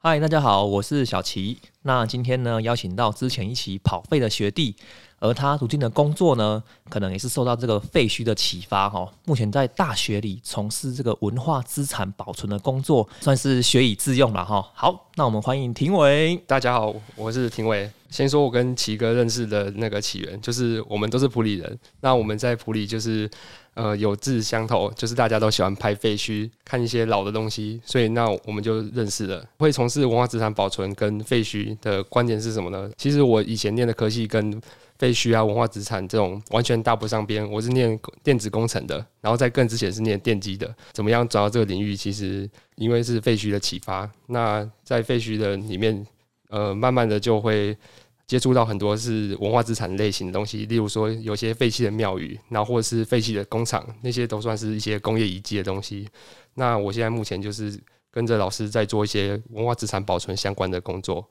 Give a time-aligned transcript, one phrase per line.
[0.00, 1.58] 嗨，大家好，我是小齐。
[1.82, 4.76] 那今天呢，邀请到之前一起跑废的学弟。
[5.18, 9.10] 而他如今的工作呢，可能也是受到这个废墟的启发哈。
[9.24, 14.70] 目前在大学里从事这个文化资产保存的工作，算是学以致用了哈。
[14.74, 16.36] 好，那我们欢迎庭伟。
[16.46, 17.90] 大家好，我是庭伟。
[18.10, 21.78] 先说我跟齐哥认识的那个起源，就是我们都是普里人。
[22.00, 23.28] 那我们在普里就是
[23.74, 29.44] 呃有志相投，就是大家都喜欢拍废墟，看一些老的东西，所以那我们就认识了。
[29.58, 32.90] 会从事文化资产保存跟废墟的观点是什么呢？
[32.96, 34.60] 其实我以前念的科系跟
[34.98, 37.48] 废墟啊，文化资产这种完全搭不上边。
[37.50, 40.72] 我是念电子工程的，然后在更之前是念电机的。
[40.92, 41.96] 怎么样找到这个领域？
[41.96, 44.08] 其实因为是废墟的启发。
[44.28, 46.06] 那在废墟的里面，
[46.48, 47.76] 呃，慢慢的就会
[48.26, 56.08] 接触到很多是文化资产类型的东西，例如说有些废弃的庙宇，那或者是废弃的工厂，那些都算是一些工业遗迹的东西。
[56.54, 57.78] 那我现在目前就是
[58.10, 61.28] 跟着老师在做一些文化资产保存相关的工作。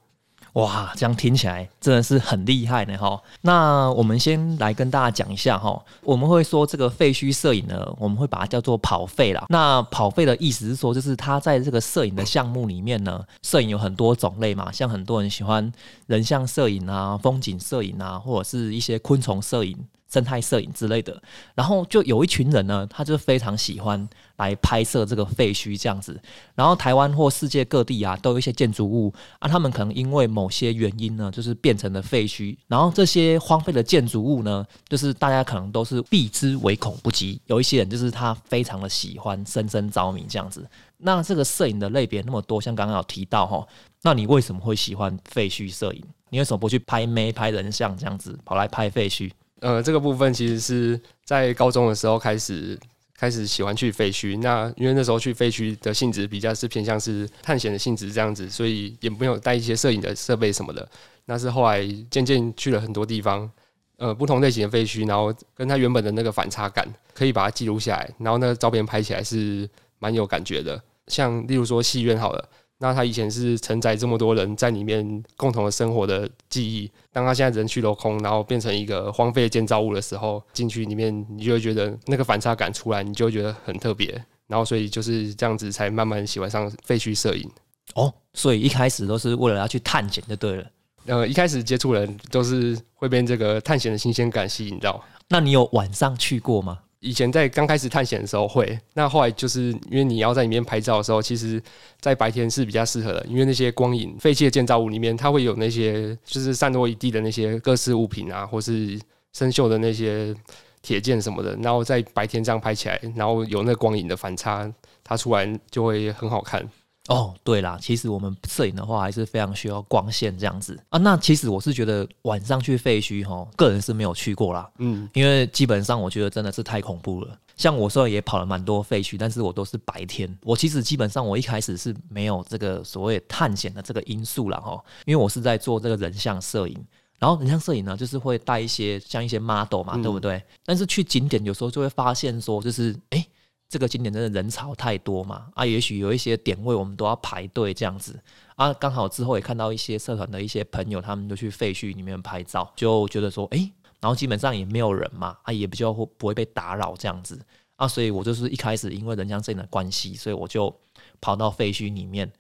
[0.54, 3.20] 哇，这样听起来真的是很厉害呢哈。
[3.42, 9.46] 那我们先来跟大家讲一下哈，我们会说这个废墟摄影呢，我们会把它叫做跑废啦。
[9.50, 15.72] 那跑废的意思是说，就是它在这个摄影的项目里面呢，摄影有很多种类嘛，像很多人喜欢
[16.06, 19.76] 人像摄影啊、风景摄影啊，或者是一些昆虫摄影。
[20.14, 21.20] 生态摄影之类的，
[21.56, 26.22] 然后就有一群人呢，他就非常喜欢来拍摄这个废墟这样子。
[26.54, 32.56] 然后台湾或世界各地啊，都有一些建筑物啊，他们可能因为某些原因呢，就是变成了废墟。
[32.68, 37.42] 然后这些荒废的建筑物呢，就是大家可能都是避之唯恐不及。
[37.48, 40.64] 有一些人就是他非常的喜欢，深深着迷这样子。
[41.00, 43.66] 那这个摄影的类别那么多，像刚刚有提到哈，
[44.04, 46.04] 那你为什么会喜欢废墟摄影？
[46.30, 49.30] 你为什么不去拍妹、拍人像这样子，跑来拍废墟？
[49.64, 52.78] 呃，这个部分其实是在高中的时候开始
[53.16, 54.38] 开始喜欢去废墟。
[54.42, 60.86] 那因为那时候去废墟的性质比较是偏向是探险的性质这样子，所以也没有带一些摄影的设备什么的。
[61.26, 61.82] 那是后来
[62.12, 63.50] 渐渐去了很多地方，
[63.96, 70.78] 呃，不同类型的废墟，然后跟它原本的那个反差感，可以把它记录下来，然后那个照片拍起来是蛮有感觉的。
[71.08, 72.50] 像例如说戏院好了。
[72.84, 84.22] 那他以前是承载这么多人在里面共同的生活的记忆，当他现在人去楼空，然后变成一个荒废的建造物的时候，进去里面，你就会觉得那个反差感出来，你就会觉得很特别。
[84.48, 87.50] 然后，所以就是这样子，才慢慢喜欢上废墟摄影。
[87.96, 90.66] 哦，所以一开始都是为了要去探险就对了。
[91.06, 95.02] 呃，一开始接触人都是会被这个探险的新鲜感吸引到。
[95.30, 96.80] 那你有晚上去过吗？
[97.04, 101.62] 以前在刚开始探险的时候会，那后来就是因为你要在里面拍照的时候，其实，
[102.00, 108.98] 在白天是比较适合的，因为那些光影废弃的建造物里面，它会有那些就是散落一地的那些各式物品啊，或是
[109.34, 110.34] 生锈的那些
[110.82, 114.72] 铁件什么的，然后在白天这样拍起来，然后有那光影的反差，
[115.04, 116.66] 它出来就会很好看。
[117.10, 120.98] 哦，对啦，其实我们摄影的话还是非常需要光线这样子啊。
[120.98, 124.70] 那其实我是觉得晚上去废墟哈，个人是没有去过啦。
[124.78, 127.38] 嗯，因为基本上我觉得真的是太恐怖了。
[127.58, 130.34] 像我虽然也跑了蛮多废墟，但是我都是白天。
[130.44, 136.86] 我其实基本上我一开始是没有这个所谓探险的这个因素了哈，因为我是在做这个人像摄影，
[137.20, 140.42] 然后人像摄影呢就是会带一些像一些 model 嘛，对不对？
[140.66, 143.28] 但是去景点有时候就会发现说，就是哎。
[143.74, 145.48] 这个景点真的人潮太多嘛？
[145.56, 148.20] 啊，也许有一些点位我们都要排队这样子
[148.56, 148.72] 啊。
[148.74, 153.68] 刚好之后也看到一些社团的一些朋友，他们就去废墟里面拍照，就觉得说，哎，
[154.00, 157.44] 然后基本上也没有人嘛，啊，也比较不会被打扰这样子
[157.78, 157.88] 啊。
[157.88, 160.72] 所以我就是一开始因为人像摄影的关系，所以我就
[161.20, 162.32] 跑到废墟里面。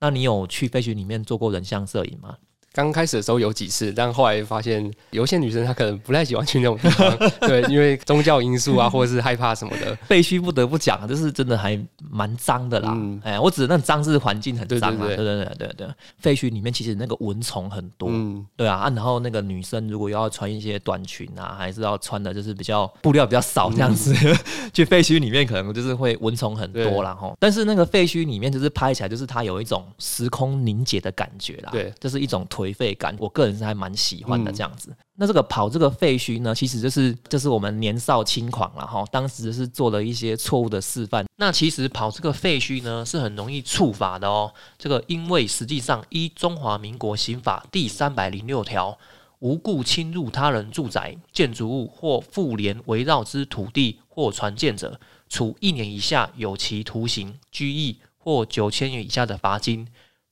[0.00, 2.36] 那你有去废墟里面做过人像摄影吗？
[2.72, 9.94] 刚开始的时候有几次，但后来发现有些女生她可能不太喜欢去那种地方， 对，因为宗教因素啊，或者是害怕什么的。
[10.06, 11.78] 废墟不得不讲，就是真的还
[12.08, 12.96] 蛮脏的啦。
[13.24, 15.88] 哎，我指的那脏是环境很脏嘛，对对对对对。
[16.18, 24.14] 废墟里面其实那个蚊虫很多，嗯对啊，然后那个女生如果要穿一些短裙啊，还是要穿的就是比较布料比较少这样子，
[24.72, 27.14] 去废墟里面可能就是会蚊虫很多啦。
[27.14, 27.34] 哈。
[27.40, 32.46] 但是那个废墟里面就是拍起来就是它有一种时空凝结的感觉啦，对，这是一种。
[32.60, 34.94] 颓废感，我个人是还蛮喜欢的这样子。
[35.16, 39.04] 那这个跑这个废墟呢，其实就是就是我们年少轻狂了哈。
[39.10, 41.24] 当时是做了一些错误的示范。
[41.36, 44.52] 那其实跑这个废墟呢，是很容易触法的哦。
[44.78, 48.96] 这个因为实际上依中华民国刑法第三百零六条，
[49.40, 54.98] 无故侵入他人住宅、建筑物或附联围绕之土地或船舰者，
[55.28, 59.86] 处一年以下有期徒刑、拘役或九千元以下的罚金。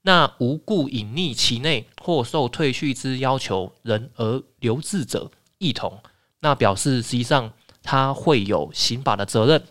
[0.09, 5.29] 那无故隐匿其内或受退去之要求人而留置者，
[5.59, 5.99] 一同。
[6.39, 7.53] 那表示实际上
[7.83, 9.61] 他会有刑法的责任。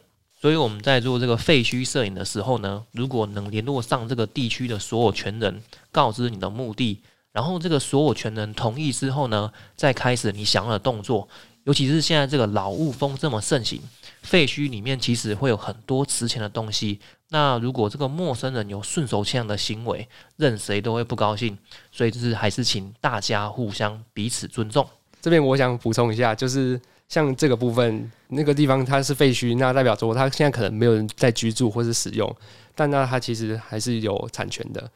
[0.40, 7.02] 所以我们在做这个废墟摄影的时候呢，如果能联络上这个地区的所有权人，告知你的目的，
[7.32, 11.28] 然后这个所有权人同意之后呢，再开始你想要的动作。
[11.64, 13.82] 尤其是现在这个老雾风这么盛行，
[14.22, 17.00] 废墟里面其实会有很多值钱的东西。
[17.30, 21.56] 那如果这个陌生人有顺手牵羊的行为，任谁都会不高兴。
[21.92, 24.88] 所以就是还是请大家互相彼此尊重。
[25.20, 32.34] 这边我想补充一下，就是像这个部分，那个地方它是废墟，那代表说它现在可能没有人在居住或是使用，
[32.74, 34.90] 但那它其实还是有产权的。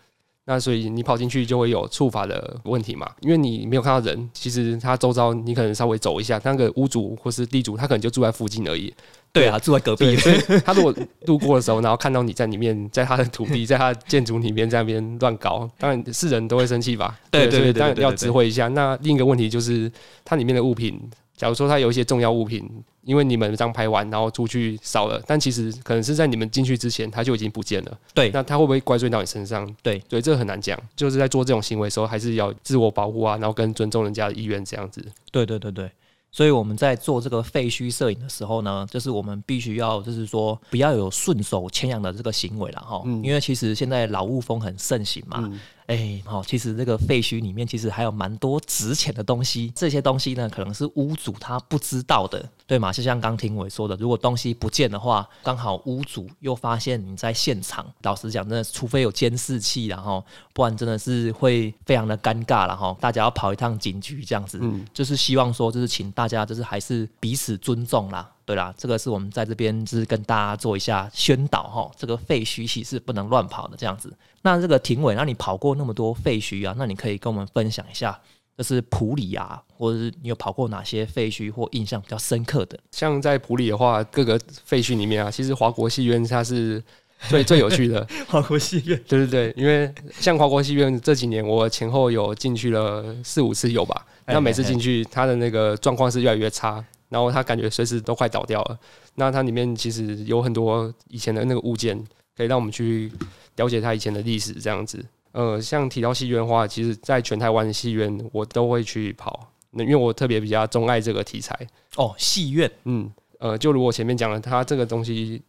[0.44, 3.08] 那所以你跑进去就会有触法的问题嘛？
[3.20, 8.92] 因为你没有看到人，其实他周遭你可能稍微走一下，那个屋主或是地主他可能就住在附近而已。
[9.32, 10.16] 对啊，住在隔壁。
[10.16, 10.36] 所以
[10.66, 10.92] 他如果
[11.26, 17.18] 路过的时候，然后看到你在里面，在他的土地，在他的建筑里面在那边乱搞，当然是人都会生气吧？
[17.30, 18.66] 对对对，当然要指挥一下。
[18.68, 19.90] 那另一个问题就是，
[20.24, 21.00] 它里面的物品。
[21.36, 22.68] 假如说他有一些重要物品，
[23.02, 27.98] 因为你们这样拍完，然后出去扫了，但其实可能是在你们进去之前，他就已经不见了。
[28.14, 29.68] 对，那他会不会怪罪到你身上？
[29.82, 30.78] 对，对，这个很难讲。
[30.94, 35.04] 就是在做这种行为的时候，还是要自我保护啊，然后跟尊重人家的意愿这样子。
[35.32, 35.90] 对对对对。
[36.30, 43.02] 所以我们在做这个废墟摄影的时候呢，就是我们必须要，就是说不要有顺手牵羊的这个行为了哈。
[43.04, 43.22] 嗯。
[43.22, 45.40] 因为其实现在劳务风很盛行嘛。
[45.42, 45.60] 嗯。
[45.92, 52.90] 哎，好，其实这个废墟里面其实还有蛮多值钱的东西，这些东西呢，可能是屋主他不知道的，对吗？
[52.90, 60.24] 就像刚听伟说的，如果东西不见的话，刚好屋主又发现你在现场，老实讲，真的，除非有监视器，然后
[60.54, 62.96] 不然真的是会非常的尴尬了哈。
[62.98, 68.30] 大家要跑一趟警局这样子，嗯，就是希望说，就是请大家就是还是彼此尊重啦。
[68.44, 71.90] 对啦，这个是我们在这边就是跟大家做一下宣导哈。
[71.96, 74.12] 这个废墟其实不能乱跑的这样子。
[74.42, 78.18] 那这个庭委，那你跑过那么多废墟啊，那你可以跟我们分享一下，
[78.58, 82.78] 就是普里啊，或者是你有跑过哪些废墟或印象比较深刻的？
[82.90, 86.82] 像在普里的话，各个废墟里面啊，其实华国戏院它是
[87.28, 88.04] 最最有趣的。
[88.26, 94.04] 华国戏院，对对对，因为像华国戏院这几年，我前后有进去了四五次有吧？
[94.26, 96.84] 那每次进去，它的那个状况是越来越差。
[97.12, 98.78] 然后他感觉随时都快倒掉了。
[99.16, 102.02] 那它里面其实有很多以前的那个物件，
[102.34, 103.12] 可以让我们去
[103.56, 105.04] 了解它以前的历史这样子。
[105.32, 111.54] 呃，像提到戏院的话，其实在全台湾的戏院我都会去跑，那因为我特别比较钟爱这个题材。
[111.96, 115.42] 哦，戏院，嗯，呃，就如我前面讲的，它这个东西，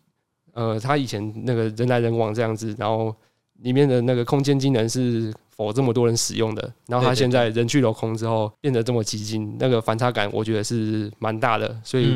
[0.53, 3.15] 呃，它以前那个人来人往这样子，然后
[3.59, 5.33] 里面的那个空间机能是。
[5.55, 11.79] 否这么多人使用的，然后它现在人去楼空之后变得这么激进，那个反差感我觉得是蛮大的。
[11.83, 12.11] 所以，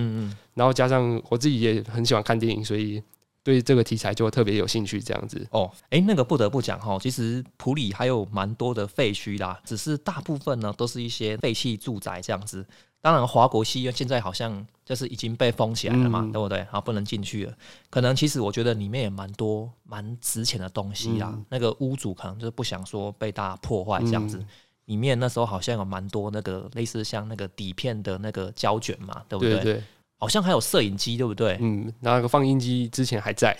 [0.56, 3.00] 然后加上我自己也很喜欢看电影，所以
[3.44, 5.00] 对这个题材就特别有兴趣。
[5.00, 12.66] 这样子哦，哎，那个不得不讲哈，其实普里还有蛮多的废墟啦，只是大部分呢都是一些废弃住宅这样子。
[13.02, 16.66] 当然，华国戏院现在好像就是已经被封起来了嘛，对不对？
[16.72, 17.54] 好，不能进去了。
[17.90, 21.38] 可能其实我觉得里面也蛮多蛮值钱的东西啦。
[21.50, 24.42] 那个屋主可能就是不想说被大家破坏这样子。
[24.86, 29.60] 里面那时候好像有蛮多那个类似像那个底片的那个胶卷嘛，对不对？
[29.62, 29.84] 对。
[30.18, 31.58] 好像还有摄影机，对不对？
[31.60, 33.56] 嗯，那个放映机之前还在。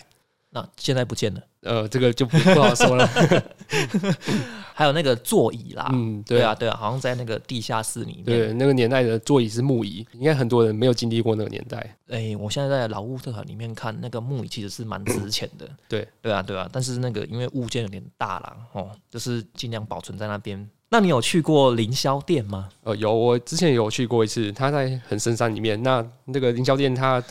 [0.50, 3.08] 那现在不见了，呃，这个就不不好说了。
[4.74, 8.26] 还有那个座椅啦，嗯，对啊，对啊，好像在那个地下室里面。
[8.26, 11.98] 对，那个年代的座椅是木椅，应该很多人没有经历过那个年代。
[12.10, 15.68] 哎，我现在在老物特产里面看，那个木椅其实是蛮值钱的。
[15.90, 20.70] 对，对啊，对啊，但是那个因为物件有点大了，哦，就是尽量保存在那边。
[20.90, 22.70] 那你有去过凌霄殿吗？
[22.84, 25.82] 呃，有，我之前有去过一次，它在很深山里面。
[25.82, 27.24] 那那个凌霄殿它。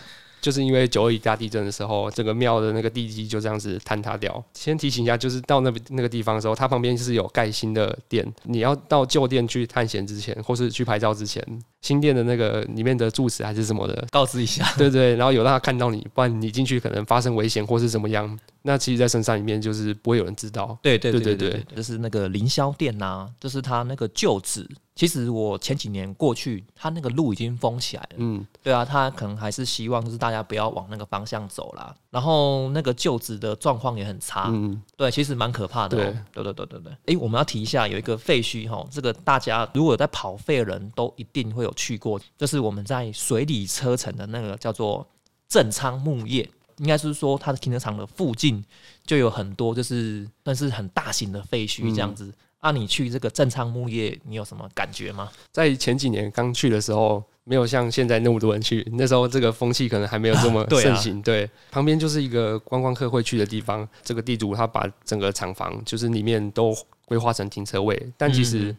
[0.47, 4.45] 就是因为九二一大地震的时候，整个庙的那个地基就这样子坍塌掉。
[4.55, 8.25] 先提醒一下，就是到那那个地方的时候，它旁边就是有盖新的店。
[8.45, 11.45] 你要到旧店去探险之前，或是去拍照之前，
[11.83, 14.65] 新店的那个里面的住址还是什么的，告知一下。
[14.79, 18.39] 对 对，然后有让他看到你，不然你进去可能发生危险或是怎么样。
[18.63, 20.79] 那其实，在深山里面就是不会有人知道。
[20.81, 24.65] 对对对对对，就是那个凌霄殿呐，就是他那个旧址。
[24.97, 28.17] 其实我前几年过去，他那个路已经封起来了。
[28.17, 31.95] 嗯，对啊，他可能还是希望就是大家不要往那个方向走啦。
[32.11, 34.47] 然后那个旧址的状况也很差。
[34.49, 35.99] 嗯，对，其实蛮可怕的。
[35.99, 37.15] 对，对对对对对。
[37.15, 45.07] 哎，我们要提一下，有一个废墟哈，这个大家如果有在跑废的人都一定会有去过，就是我们在水里车城的那个叫做
[45.47, 46.49] 正昌木业。
[46.79, 48.63] 应该是说，它的停车场的附近
[49.07, 52.31] 就有很多，就是算是很大型的废墟这样子。
[52.67, 55.31] 那你去这个正昌木业，你有什么感觉吗？
[55.53, 61.23] 在前几年刚去的时候，没有像现在那么多人去，那时候这个风气可能还没有这么 盛行。
[61.23, 63.89] 对，旁边就是一个观光客会去的地方。
[64.03, 68.75] 这个地主他把整个厂房就是里面都规划成停车位，但其实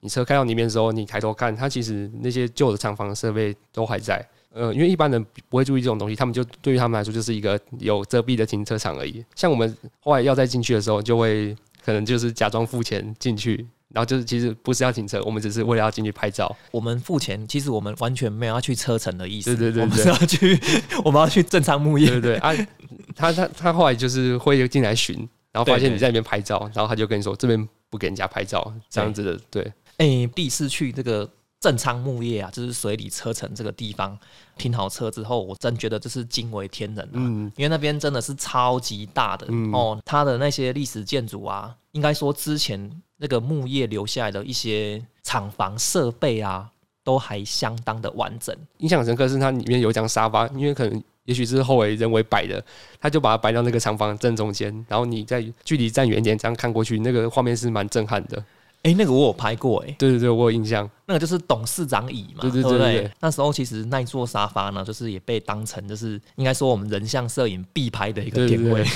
[0.00, 4.26] 你车开到里面的时候，你抬头看，它其实那些旧的厂房设备都还在。
[4.52, 9.24] 呃，因为一般人不会注意这种东西，他们就对于他们来说就是一个有遮蔽的停车场而已。
[9.36, 11.54] 像我们后来要再进去的时候，就会
[11.88, 16.54] 可能就是假装付钱进去，然后就是其实不是要停车，我们只是为了要进去拍照。
[16.70, 20.60] 我们付钱，其实我们完全没有要去车程的意思，对对对我们是要去，
[21.02, 22.52] 我们要去正常木业，对对对啊，
[23.16, 25.16] 他他他后来就是会进来巡，
[25.50, 31.26] 然后发现你在那边拍照，然后他就跟你说这边不给人家拍照，这样子的，对，哎、第一次去这个
[31.60, 34.16] 正昌木业啊，就是水里车城这个地方，
[34.56, 37.10] 停好车之后，我真觉得这是惊为天人啊！
[37.14, 46.70] 嗯因为那边真的是超级大的、嗯哦，它的那些历史建筑啊，应该说之前那个木业留下来的一些厂房设备啊，
[47.02, 48.54] 都还相当的完整。
[48.76, 52.64] 印象深刻是它里面有一张沙发，因为可能也许是后为人为摆的，
[53.00, 58.42] 他就把它摆到那个厂房正中间，然后你在距离站远一点这样看过去，那个画面是蛮震撼的。
[58.82, 60.88] 哎、那个我有拍过哎、对对对，我有印象。
[61.06, 68.84] 那个就是董事长椅嘛，对对不对那时候其实那一座沙发呢，就是也被当成就是应该说我们人像摄影必拍的一个点位。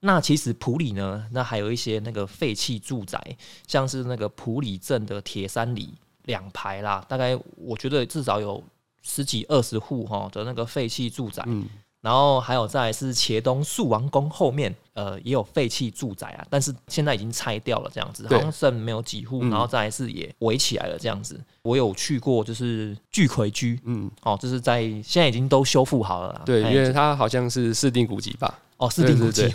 [0.00, 3.18] 那其实普里呢，那还有一些那个废弃住宅，
[3.66, 5.94] 像是那个普里镇的铁山里
[6.24, 8.62] 两排啦，大概我觉得至少有
[9.02, 11.42] 十几二十户哈的那个废弃住宅。
[11.46, 11.64] 嗯，
[12.04, 19.48] 然后还有在是茄东树王宫后面，呃，也有废弃住宅啊，但是现在已经拆掉了，这样子，好像剩没有几户，嗯。
[19.48, 21.40] 然后再来是也围起来了这样子。
[21.62, 26.42] 我有去过，就是巨葵居，嗯，哦，就是在现在已经都修复好了啦。
[26.44, 28.60] 对，哎因为它好像是四定古迹吧。
[28.76, 29.50] 哦，四定古迹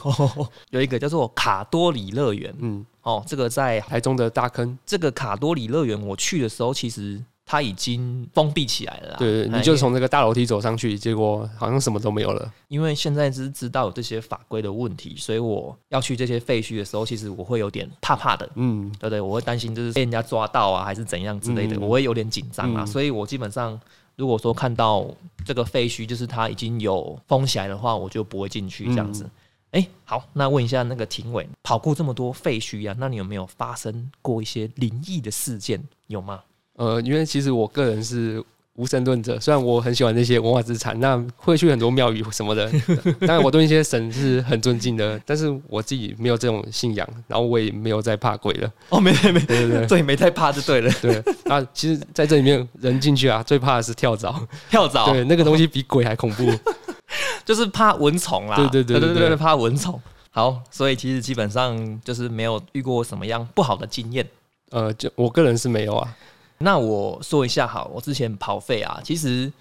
[0.72, 9.16] 有一个叫做卡多里乐园，嗯，哦，这个在台中的大坑，这个卡多里乐园，我去的时候其实它已经封闭起来了啦。
[9.18, 12.54] 对，哎你就从这个大楼梯走上去，结果好像什么都没有了。
[12.68, 19.20] 因为现在只是知道有这些法规的问题，所以我要去这些废墟的时候，其实我会有点怕怕的，嗯，对不对？
[19.20, 22.84] 我会担心就是被人家抓到啊，还是怎样之类的，嗯我会有点紧张啊。
[22.84, 23.82] 嗯所以我基本上
[24.16, 25.08] 如果说看到
[25.44, 29.24] 这个废墟，就是它已经有封起来的话，我就不会进去这样子。
[29.24, 29.32] 嗯
[29.72, 35.84] 哎、好，那问一下那个庭伟，跑过这么多废墟啊，那你有没有发生过一些灵异的事件？
[36.08, 36.42] 有吗？
[36.80, 38.42] 呃，因为其实我个人是
[38.76, 42.72] 无神论者，虽然我很喜欢那些文化资产，那会去很多庙宇什么的，
[43.20, 48.72] 当然我对一些神是很尊敬的，但是我自己没有这种信仰，然后我也没有再怕鬼了。
[48.88, 50.90] 哦，没没没，对对对对，没太怕就对了。
[51.02, 54.34] 对那，其实在这里面人进去啊，最怕的是跳蚤，
[54.72, 56.50] 跳蚤，对，那个东西比鬼还恐怖。
[57.44, 58.56] 就是怕蚊虫啦。
[58.56, 60.00] 对对对对对对对怕蚊虫。
[60.32, 64.26] 好，所以其实基本上就是没有遇过什么样不好的经验。
[64.70, 66.16] 呃，就我个人是没有啊。
[66.60, 69.52] 那我说一下好，我之前跑费啊，其实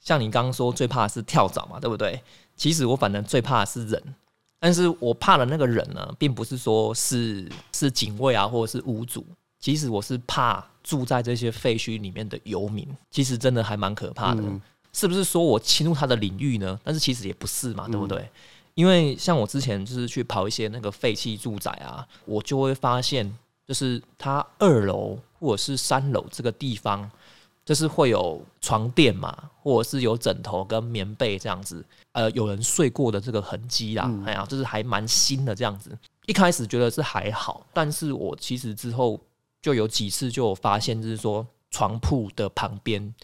[0.00, 2.22] 像你刚刚说最怕的是跳蚤嘛，对不对？
[2.56, 4.14] 其实我反正最怕的是人，
[4.60, 9.24] 但是我怕的那个人呢，并不是说是是警卫啊，或者是屋主，
[9.58, 14.42] 其实我是怕住在这些废墟里面的游民，其实真的还蛮可怕的。
[14.42, 14.60] 嗯
[14.96, 16.78] 是不是说我侵入他的领域呢？
[16.84, 18.30] 但是其实也不是嘛，对不嗯对？
[18.74, 23.36] 因为像我之前就是去跑一些那个废弃住宅啊，我就会发现，
[23.66, 27.10] 就是它二楼或者是三楼这个地方，
[27.64, 34.04] 就是会有床垫嘛，或者是有枕头跟棉被这样子，呃，有人睡过的这个痕迹啦。
[34.06, 35.96] 嗯哎呀，就是还蛮新的这样子。
[36.26, 39.20] 一开始觉得是还好，但是我其实之后
[39.60, 43.14] 就有几次就有发现，就是说床铺的旁边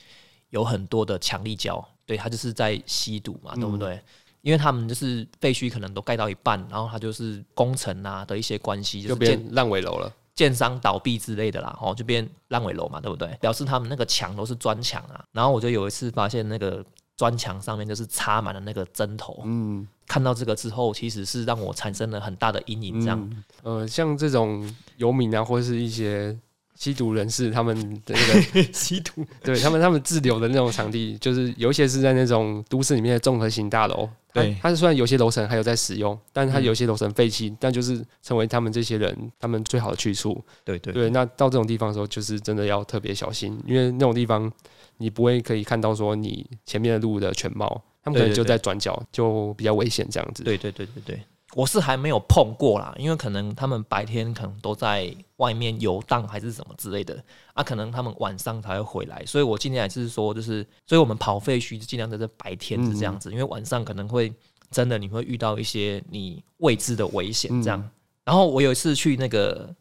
[0.50, 4.00] 有很多的强力胶，对，它就是在吸毒嘛，对不对？
[4.42, 10.10] 因为他们就是废墟可能都盖到一半，然后它就是工程啊的一些关系，就变烂尾楼了。
[10.40, 13.28] 建商倒闭之类的啦，哦，就变烂尾楼嘛，对不对？
[13.42, 15.22] 表示他们那个墙都是砖墙啊。
[15.32, 16.82] 然后我就有一次发现那个
[17.14, 22.98] 砖墙上面就是插满了那个针头，嗯，看到这个之后，其实是让我产生了很大的阴影。
[23.02, 23.20] 这样，
[23.62, 24.66] 嗯呃，像这种
[24.96, 26.34] 游民啊，或是一些
[26.80, 34.08] 吸毒人士，他们的那个 吸毒，对他们他们自留的那种场地，就是有一些是在那种都市里面的综合型大楼。
[34.32, 40.42] 对它虽然有些楼层还有在使用，但是它嗯有些楼层废弃，但就是成为他们这些人他们最好的去处。
[40.64, 44.50] 对对对，那到这种地方的时候，就是真的要特别小心，因为那种地方
[44.96, 50.44] 你不会可以看到说你前面的路的全貌，他们可能就在转角，就比较危险这样子。
[50.44, 51.22] 对对对对对，
[51.54, 57.22] 我是还没有碰过啦，因为可能他们白天可能都在外面游荡还是什么之类的，
[57.54, 64.32] 啊，可能他们晚上才会回来，所以我尽量也是说，就是，所以我们跑废墟就尽量在这白天是这样子，因为晚上可能会
[64.70, 67.80] 真的你会遇到一些你未知的危险这样。
[67.80, 67.90] 嗯
[68.22, 69.74] 然后我有一次去那个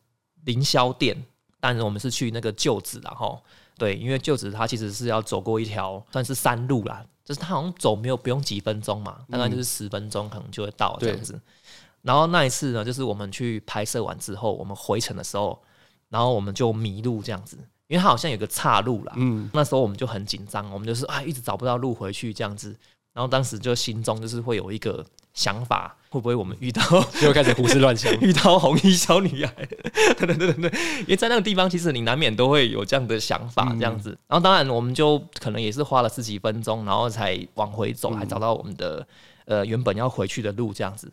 [0.46, 1.16] 凌霄殿，
[1.60, 3.40] 但是我们是去那个旧址然后，
[3.78, 11.40] 对，因为旧址它其实是要走过一条算是山路啦，就是它好像走没有不用几分钟嘛，大概就是十分钟可能就会到这样子。
[12.02, 15.62] 然后那一次呢，就是我们去拍摄完之后，我们回程的时候，
[16.10, 19.14] 然后我们就迷路这样子，因为它好像有个岔路啦。
[19.18, 22.76] 嗯，那时候我们就很紧张，我们就是啊一直找不到路回去这样子，
[23.14, 26.82] 然后当时就心中就是会有一个想法，会不会我们遇到
[27.22, 28.12] 又开始胡思乱想。
[28.22, 29.54] 遇到红衣小女孩？
[30.18, 34.18] 对对对对对，因为在那个地方，其实你难免都会有这样的想法这样子。
[34.28, 39.06] 然后当然我们就可能也是花了十几分钟，然后才往回走，还找到我们的
[39.46, 41.12] 呃原本要回去的路这样子。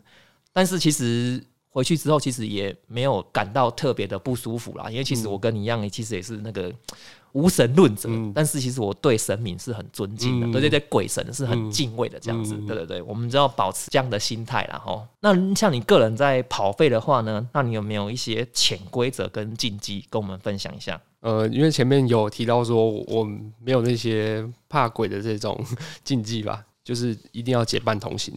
[0.56, 6.72] 但是其实回去之后，其实也没有感到特别的不舒服啦，因为其实我跟你一样，其实也是那个
[7.32, 15.06] 无神论者，嗯但是其实我对神明是很尊敬的，嗯对对对，鬼神是很敬畏的这样子，嗯对对对，我们就要保持这样的心态啦吼。
[15.20, 20.98] 那像你个人在跑费的话呢，那你有没有一些潜规则跟禁忌跟我们分享一下？
[21.20, 23.22] 呃，因为前面有提到说，我
[23.62, 25.62] 没有那些怕鬼的这种
[26.02, 28.32] 禁忌吧，就是一定要结伴同行。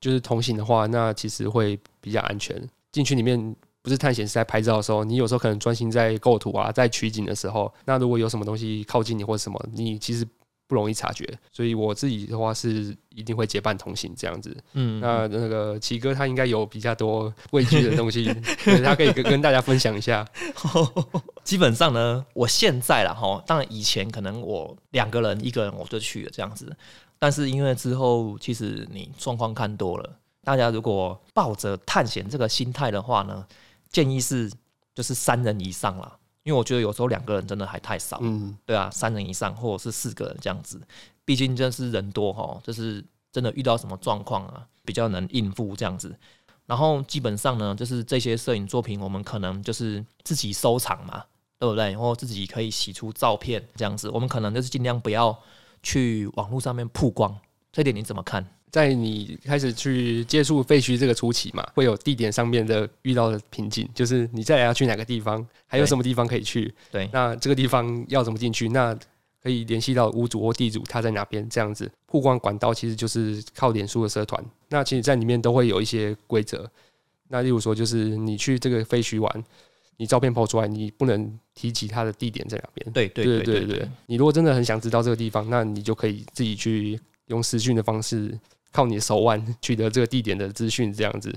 [0.00, 2.60] 就是同行的话，那其实会比较安全。
[2.90, 10.26] 进去里面不是探险，是在拍照的时候，你有时候可能专心在构图啊，在取景的时候，那如果有什么东西靠近你或者什么，你其实
[10.66, 11.26] 不容易察觉。
[11.52, 14.56] 所以我自己的话是一定会结伴同行这样子。
[14.72, 18.24] 嗯，那那个奇哥他应该有比较多 畏惧的东西，
[18.64, 20.26] 对他可以跟跟大家分享一下。
[21.44, 26.76] 基本上呢，我现在了哈，当然以前可能我两个人、一个人我就去了这样子，
[27.20, 33.46] 但是因为之后其实你状况看多了，大家如果抱着探险这个心态的话呢，
[33.90, 34.50] 建议是
[34.94, 40.80] 就是三人以上啦，因为我觉得有时候两个人真的还太少，嗯对啊，三人以上或者是四个人这样子，
[41.24, 46.12] 毕竟就是人多哈，就是真的遇到什么状况啊，比较能应付这样子。
[46.66, 51.24] 然后基本上呢，就是这些摄影作品，我们可能就是自己收藏嘛，
[51.58, 51.90] 对不对？
[51.90, 55.36] 然后自己可以洗出照片这样子，我们可能就是尽量不要
[55.82, 57.36] 去网络上面曝光。
[57.72, 58.44] 这点你怎么看？
[58.70, 66.72] 在你开始去接触废墟这个初期嘛，会有地点上面的遇到的瓶颈，就是你再来要去哪个地方，还有什么地方可以去？
[66.90, 68.68] 对，那这个地方要怎么进去？
[68.68, 68.96] 那
[69.42, 71.48] 可以联系到屋主或地主，他在哪边？
[71.48, 74.44] 这样子曝光管道其实就是靠脸书的社团。
[74.68, 76.70] 那其实，在里面都会有一些规则。
[77.28, 79.44] 那例如说，就是你去这个废墟玩，
[80.00, 82.90] 你照片抛出来，你不能提及它的地点在哪边。
[82.90, 88.32] 对对对对对对，你如果真的很想知道这个地方，那你就可以自己去用私讯的方式，
[88.72, 91.30] 靠你的手腕 取得这个地点的资讯，这样子。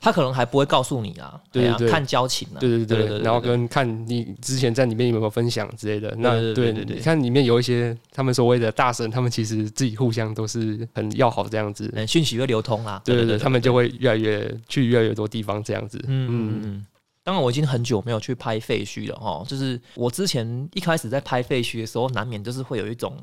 [0.00, 6.14] 他可能还不会告诉你啊，啊对对对看交情啊，对对对，然后跟看你之前在里面有没有分享之类的。
[6.18, 11.90] 那对对对看里面有一些他们所谓的大神，他们其实自己互相都是很要好这样子。
[11.96, 15.98] 嗯，讯息会流通啦，对对对，对，他们就会越来越去越来越多地方这样子。
[16.06, 16.86] 嗯嗯嗯。
[17.28, 19.44] 当然，我已经很久没有去拍废墟了哈。
[19.46, 23.22] 就是我之前一开始在拍废墟的时候，难免就是会有一种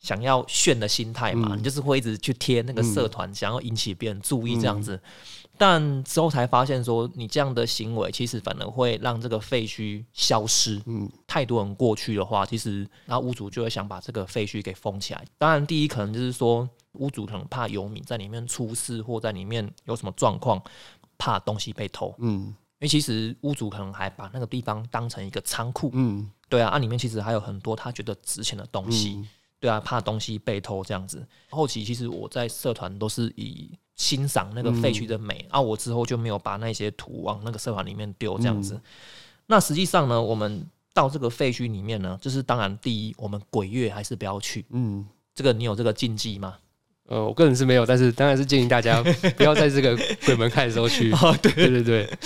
[0.00, 5.00] 想要炫的心态嘛，嗯你就是会一直去贴那个社团，想要引起别人注意这样子。
[5.56, 10.82] 但之后才发现说，你这样的行为其实反而会让这个废墟消失。
[10.86, 15.24] 嗯太多人过去的话，其实那屋主就会想把这个废墟给封起来。
[15.38, 20.60] 当然，第一可能就是说屋主可能怕游民在里面出事，或在里面有什么状况，
[21.16, 22.12] 怕东西被偷。
[22.18, 31.26] 嗯因为其实屋主可能还把那个地方当成一个仓库，嗯对啊，啊里面其实还有很多他觉得值钱的东西，嗯对啊，怕东西被偷这样子。
[31.50, 38.80] 后期其实我在社团都是以欣赏那个废墟的美、啊，我之后就没有把那些图往那个社团里面丢这样子。
[39.46, 45.06] 那实际上呢，我们到这个废墟里面呢，就是当然第一，我们鬼月还是不要去，嗯。
[45.34, 46.54] 这个你有这个禁忌吗？
[47.08, 49.02] 呃，我个人是没有，但是当然是建议大家
[49.36, 51.10] 不要在这个鬼门开的时候去。
[51.20, 52.18] 哦，对，对对对，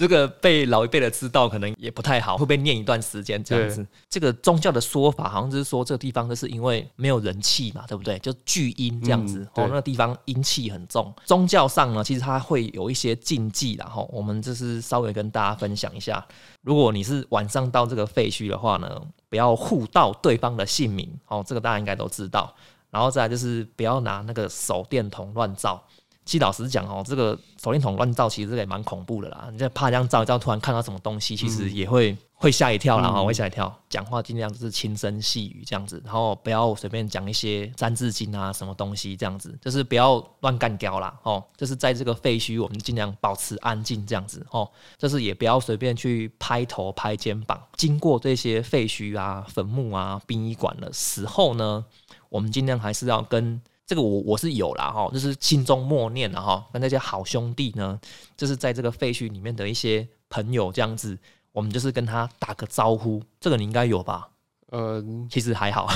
[0.00, 3.86] 这个被老一辈的知道，可能也不太好，会被念一段时间这样子。
[4.08, 8.18] 这个宗教的说法好像就是说，这个地方就是因为没有人气嘛，对不对？
[8.20, 11.14] 就聚阴这样子，哦，那个地方阴气很重。
[11.26, 16.26] 宗教上呢，其实它会有一些禁忌，然后我们就是稍微跟大家分享一下。
[16.62, 22.54] 如果你是晚上到这个废墟的话呢，不要互道对方的姓名，哦，这个大家应该都知道。
[22.90, 25.84] 然后再来就是不要拿那个手电筒乱照。
[26.30, 29.48] 其实老实讲哦，这个手电筒乱照，其实也蛮恐怖的啦。
[29.50, 33.76] 你在怕这样照一照，突然看到什么东西，其实也会、会吓一跳啦，哈、会吓一跳。
[33.88, 41.12] 讲话尽量就是轻声细语这样子，然后不要随便讲一些三字经啊什么东西这样子，就是不要乱干掉啦。
[41.24, 47.60] 哦，就是在这个废墟，我们尽量保持安静这样子哦，就是也不要随便去拍头拍肩膀。
[47.74, 51.84] 经过这些废墟啊、坟墓啊、殡仪馆的时候呢，
[52.28, 57.98] 我们尽量还是要跟这个我我是有啦哈，就是心中默念了哈，跟那些好兄弟呢，
[58.36, 61.18] 就是在这个废墟里面的一些朋友这样子，
[61.50, 64.28] 我们就是跟他打个招呼，这个你应该有吧？
[64.70, 65.88] 嗯，其实还好，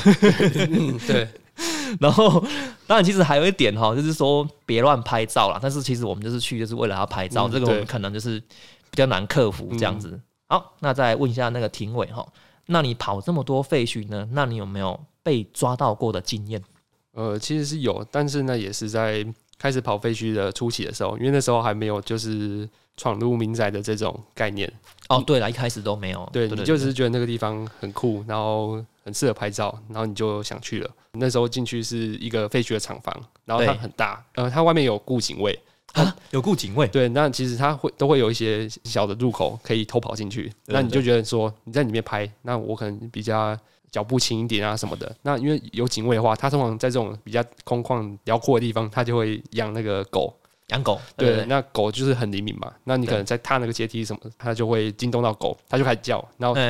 [0.68, 1.28] 嗯 对，
[2.00, 2.40] 然后
[2.88, 5.61] 当然其实还有一点哈，就是说别乱拍照啦。
[5.62, 8.40] 但是其实我们就是去就是为了要拍照，嗯这个我们可能就是
[8.90, 10.20] 比较难克服这样子。
[10.48, 12.26] 好，那再问一下那个庭伟哈，
[12.66, 14.28] 那你跑这么多废墟呢？
[14.33, 16.61] 那你有没有被抓到过的经验？
[17.14, 19.24] 呃，其实是有，但是呢，也是在
[19.57, 24.70] 开始跑废墟的初期的时候，因为那时候还没有就是闯入民宅的这种概念。
[25.09, 26.29] 哦，对了，一开始都没有。
[26.33, 30.90] 对，你就只是觉得那个地方很酷，然后很适合拍照，然后你就想去了。
[31.12, 35.57] 那时候进去是一个废墟的厂房，然后它很大，呃，它外面有雇警卫
[35.92, 36.88] 啊，有雇警卫。
[36.88, 40.53] 对，那其实它会都会有一些小的入口可以偷跑进去。
[40.66, 43.57] 那你就觉得说你在里面拍，那我可能比较。
[43.94, 50.35] 脚步轻一点啊什么的，那因为有警卫的话，他通常在这种比较空旷辽阔的地方，他就会养那个狗，
[50.70, 51.00] 养狗。
[51.16, 56.61] 对，那狗就是很灵敏嘛，那你可能在踏那个阶梯什么，它就会惊动到狗，它就开始叫，然后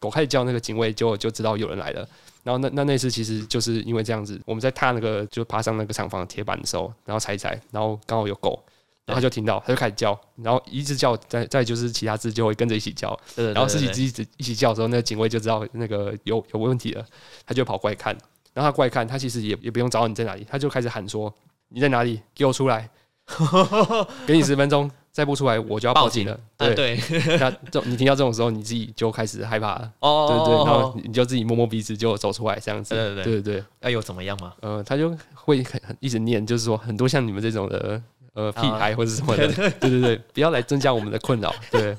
[0.00, 2.04] 狗开始叫，那个警卫就就知道有人来了。
[2.42, 8.60] 然后那那那次其实就是因为这样子，我们在踏那个就爬上那个厂房的铁板的时候，然后踩一踩，然后刚好有狗。
[9.04, 17.04] 然后他就听到，他就开始叫，然后一直叫，再再就是其他只就会跟着一起叫，然后自己自己一起叫的时候，那个警卫就知道那个有有问题了，
[17.44, 18.16] 他就跑过来看，
[18.54, 21.32] 然后他过来看，他其实也也不用找你在哪里，他就开始喊说
[21.68, 22.88] 你在哪里，给我出来，
[24.24, 26.38] 给你十分钟，再不出来我就要报警了。
[26.56, 26.72] 对。
[26.76, 26.96] 对，
[27.40, 33.42] 那这你听到这种时候，你自己就开始害怕了，哦，对对，然后你就自己摸摸鼻子就走出来这样子，对对对。
[33.42, 34.52] 对对，那有怎么样吗？
[34.60, 38.00] 呃，他就会很一直念，就是说很多像你们这种的。
[38.34, 39.46] 呃，屁孩或者什么的，
[39.78, 41.54] 对对对，不要来增加我们的困扰。
[41.70, 41.96] 对，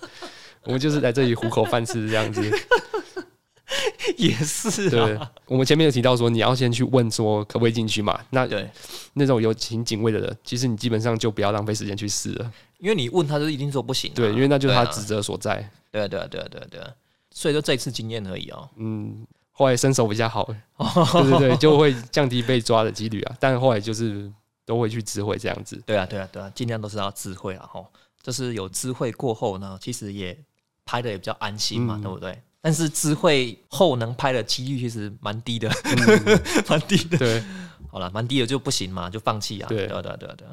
[0.64, 2.42] 我们就是来这里糊口饭吃这样子。
[4.18, 5.18] 也是，对。
[5.46, 8.20] 我们前面有提到说，你要先去问说可不可以进去嘛？
[8.32, 8.70] 那对
[9.14, 14.12] 那种有请警卫的人，其实你基本上就不要浪费时间去试了，因为你问他就一定说不行。
[14.14, 15.68] 对，因为那就是他职责所在。
[15.92, 16.90] 对啊，对啊，对啊，对啊，对啊。
[17.32, 18.70] 所以就这一次经验而已哦。
[18.78, 20.44] 嗯，后来身手比较好，
[20.78, 23.36] 对对对，就会降低被抓的几率啊。
[23.40, 24.32] 但后来就是。
[24.66, 27.86] 都会去智慧这样子，对啊，对啊，对啊，尽量都是要智慧啊，吼，
[28.22, 30.38] 就是有智慧过后呢，其实也
[30.86, 32.42] 拍的也比较安心嘛，对不对？
[32.62, 35.70] 但是智慧后能拍的几率其实蛮低的，
[36.70, 37.18] 蛮低的。
[37.18, 37.44] 对，
[37.92, 39.68] 好了，蛮低的就不行嘛，就放弃啊。
[39.68, 40.48] 对，对，对，对，对。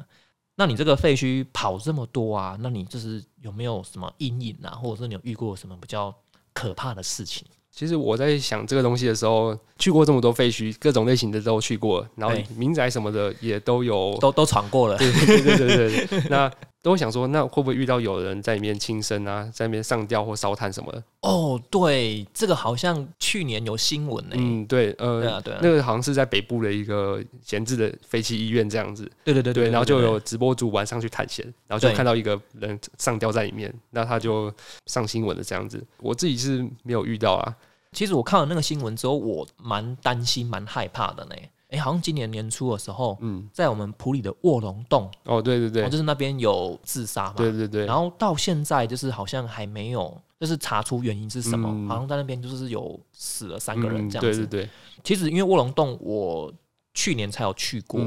[0.55, 6.13] 那你这个废墟跑这么多啊，那你就是有没有什么阴影啊，或者是你有遇过什么比较
[6.53, 7.47] 可怕的事情？
[7.71, 14.97] 其实我在想这个东西的时候，去过这么多废墟，各种类型的都去过，然后民宅什么的也都有，都都闯过了。
[14.97, 16.51] 对对对对对，那。
[16.81, 21.03] 都会想说，那会不会遇到有人在里面轻生啊，在里面上吊或烧炭什么的？
[21.21, 24.35] 哦，对，这个好像去年有新闻呢。
[24.35, 29.03] 嗯，对，呃，对啊，对，那个好像是在北部的一个闲置的废弃医院这样子。
[29.23, 34.51] 对对对对，然后就有直播主晚上去探险，然后就看到一个人上吊在里面，那他就
[34.87, 35.85] 上新闻了这样子。
[35.99, 37.55] 我自己是没有遇到啊。
[37.91, 41.35] 其实我看了那个新闻之后，我蛮担心、蛮害怕的呢。
[41.71, 54.65] 哎，好像今年年初的时候，嗯，在我们普里的卧龙洞，哦，对对对，就是那边有自杀嘛，对对对，然后到现在就是好像还没有，就是查出原因是什么，好像在那边就是有死了三个人这样子，对对。
[54.65, 54.69] 对。
[55.03, 56.53] 其实因为卧龙洞我
[56.93, 58.01] 去年才有去过，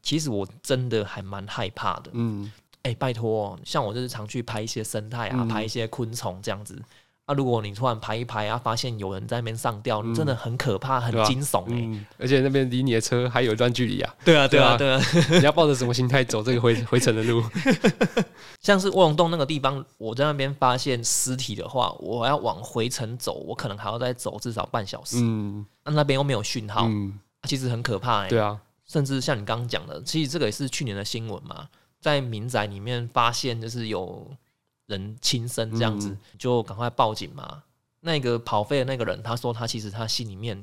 [0.00, 2.50] 其实我真的还蛮害怕的，嗯，
[2.84, 6.80] 哎，拜托，像我就是常去拍一些生态啊，拍一些昆虫这样子。
[7.30, 12.06] 那如果你突然拍一拍啊，发现有人在那边上吊，真的很可怕，很惊悚哎！
[12.18, 14.14] 而且那边离你的车还有一段距离啊。
[14.24, 15.00] 对啊，对啊，对啊！
[15.38, 17.40] 你要抱着什么心态走这个回 回程的路？
[18.60, 25.18] 像是卧龙洞那个地方，我在那边发现尸体的话，我要往回程走，我可能还要再走至少半小时。
[25.20, 28.28] 嗯，那那边又没有讯号，嗯，其实很可怕哎。
[28.28, 31.68] 对啊，甚至像你刚刚讲的，其实这个也是去年的新闻嘛，
[32.00, 34.26] 在民宅里面发现就是有。
[34.90, 37.62] 人轻生这样子，就赶快报警嘛。
[38.00, 40.62] 那个跑废的那个人，他说他其实他心里面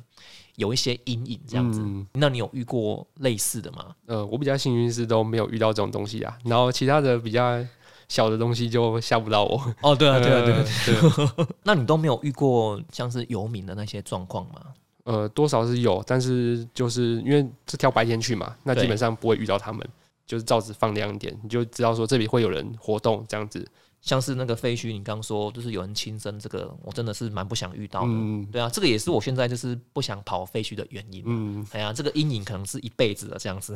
[0.55, 1.81] 有一些阴影这样子。
[2.13, 3.95] 那你有遇过类似的吗？
[4.07, 6.37] 呃，我比较幸运是都没有遇到这种东西啊。
[6.43, 7.63] 然后其他的比较
[8.09, 9.73] 小的东西就吓不到我。
[9.81, 11.47] 哦，对啊，对啊，对啊。
[11.63, 14.61] 那你都没有遇过像是游民的那些状况吗？
[15.03, 19.87] 呃，多少是有，但是就是因为是挑白天去嘛，那基本上不会遇到他们。
[20.25, 23.65] 就是照子放亮一点，你就知道说这里会有人活动这样子。
[24.07, 28.13] 像是那个废墟，你刚说就是有人轻生，这个我真的是蛮不想遇到的。
[28.49, 31.21] 对啊，这个也是我现在就是不想跑废墟的原因。
[31.25, 33.75] 嗯，哎呀，这个阴影可能是一辈子的这样子。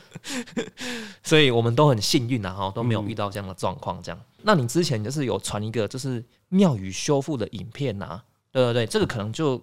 [1.24, 3.98] 所以我们都很幸运啊，哈，都没有遇到这样的状况。
[4.02, 8.20] 这样，那你之前就是有传一个就是庙宇修复的影片呐？
[8.52, 9.58] 对对对，这个可能就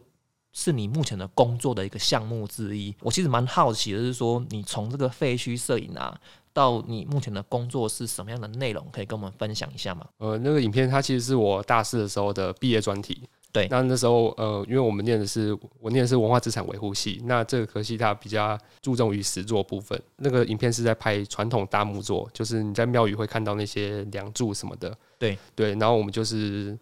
[0.54, 2.96] 是你目前的工作的一个项目之一。
[3.02, 6.20] 我其实蛮好奇的是说，你从这个废墟摄影啊。
[6.54, 8.86] 到你目前的工作是什么样的内容？
[8.92, 10.06] 可以跟我们分享一下吗？
[10.18, 13.28] 呃，那个影片它其实是我大四的时候的毕业专题。
[13.54, 20.02] 对，那那时候呃，因为我们念的是我念的是文化资产维护系，那这个科系它比较注重于实作部分。
[20.16, 24.98] 那个影片是在拍传统大木作，就是你在庙宇会看到那些梁柱什么的。
[25.20, 26.80] 对对，然后我们就是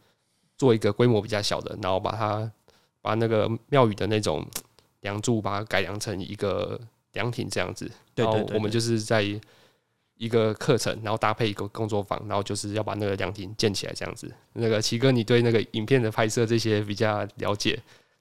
[0.60, 2.52] 做一个规模比较小的，然后把它
[3.02, 4.46] 把那个庙宇的那种
[5.02, 6.80] 梁柱把它改良成一个
[7.14, 7.90] 凉亭这样子。
[8.14, 9.24] 然后我们对对我们就是在
[10.20, 14.30] 一个课程，然后搭配一个工作坊，然后就是要把那个凉亭建起来这样子。
[14.54, 17.72] 那个奇哥，你对那个影片的拍摄这些比较了解，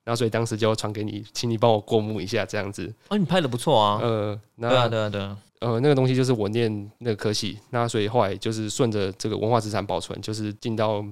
[0.05, 2.91] 然后所以当时就传给你，请你帮我过目一下这样子。
[3.09, 3.99] 哦，你拍的不错啊。
[4.01, 5.37] 呃，那对啊，对啊，对啊。
[5.59, 11.05] 呃，那个东西就是我念那个科系，那所以后来就是顺着这个文化资产保存，就是进到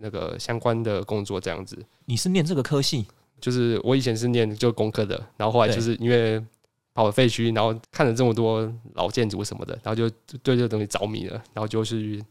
[0.00, 1.78] 那个相关的工作这样子。
[2.04, 3.06] 你是念这个科系？
[3.40, 6.42] 就是我以前是念就工科的，然后后来就是因为
[6.96, 10.08] 跑废墟，然后看了这么多老建筑什么的，然后就
[10.42, 12.24] 对这个东西着迷了，然后就去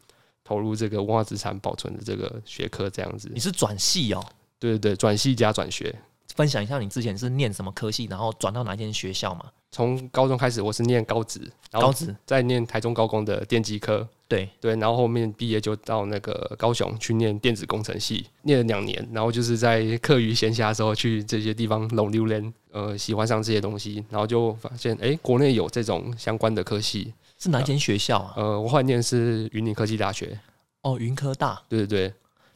[0.44, 3.40] 投入这个文化资产保存的这个学科这样子你。
[3.40, 4.26] 是转系哦？
[4.58, 5.96] 对对对，转系加转学。
[6.36, 9.46] 分享一下你之前是念什么科系，然后转到哪间学校嘛？
[9.72, 11.40] 从高中开始，我是念高职，
[11.72, 12.16] 然后高职。
[12.26, 28.34] 再念台中高工的电机科，对，对，然后后面毕业就到那个高雄去念电子工程系，念了两年，然后就是在课余闲暇的时候去这些地方拢溜连，呃，喜欢上这些东西，然后就发现，哎、国内有这种相关的科系，是哪一间学校啊？
[28.38, 30.40] 呃，我后来念是云林科技大学，
[30.84, 32.14] 哦，云科大，对对对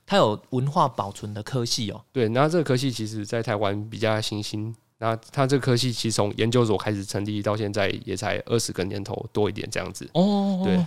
[0.09, 2.03] 它有文化保存的科系哦。
[2.11, 4.75] 对，然后这个科系其实在台湾比较新兴。
[4.97, 10.09] 那它这个科系其实从研究所开始成立到现在也才二十个年头多一点这样子。
[10.13, 10.83] 哦，对，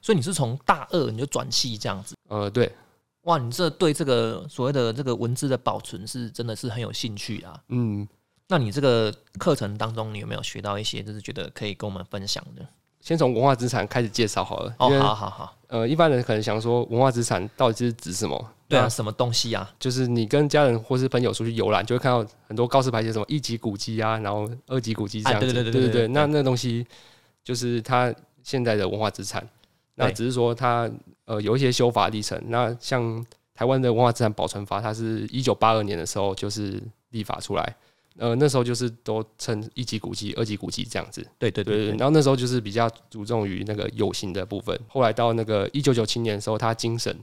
[0.00, 2.14] 所以你是从大二你就转系这样子。
[2.28, 2.72] 呃，对，
[3.22, 7.60] 哇，你这对这个所谓的这个文字的保存是真的是很有兴趣啊。
[7.70, 8.06] 嗯，
[8.46, 12.64] 那你这个课程当中，你有没有学到一些就是觉得可以跟我们分享的？
[13.00, 14.74] 先从文化资产开始介绍好了。
[14.78, 18.52] 哦好好好，呃，一般人可能想说文化资产到底是指什么？
[18.68, 19.68] 对啊，什么东西啊？
[19.76, 25.46] 就是你跟家人或是朋友出去游览，就会看到很多告示牌写什么一级古迹啊，然后二级古迹这样子。
[25.48, 26.86] 啊对对对对对对对那那东西
[27.42, 29.44] 就是它现在的文化资产。
[29.96, 30.88] 那只是说它
[31.24, 32.40] 呃有一些修法历程。
[32.46, 37.76] 那像台湾的文化资产保存法，它是一九八二年的时候就是立法出来。
[38.16, 41.26] 呃，那时候就是都称一级古迹、二级古迹这样子。
[41.38, 44.78] 对对对然后那时候就是比较注重于那个有形的部分。
[44.88, 47.16] 后来到那个一九九七年的时候，他精神，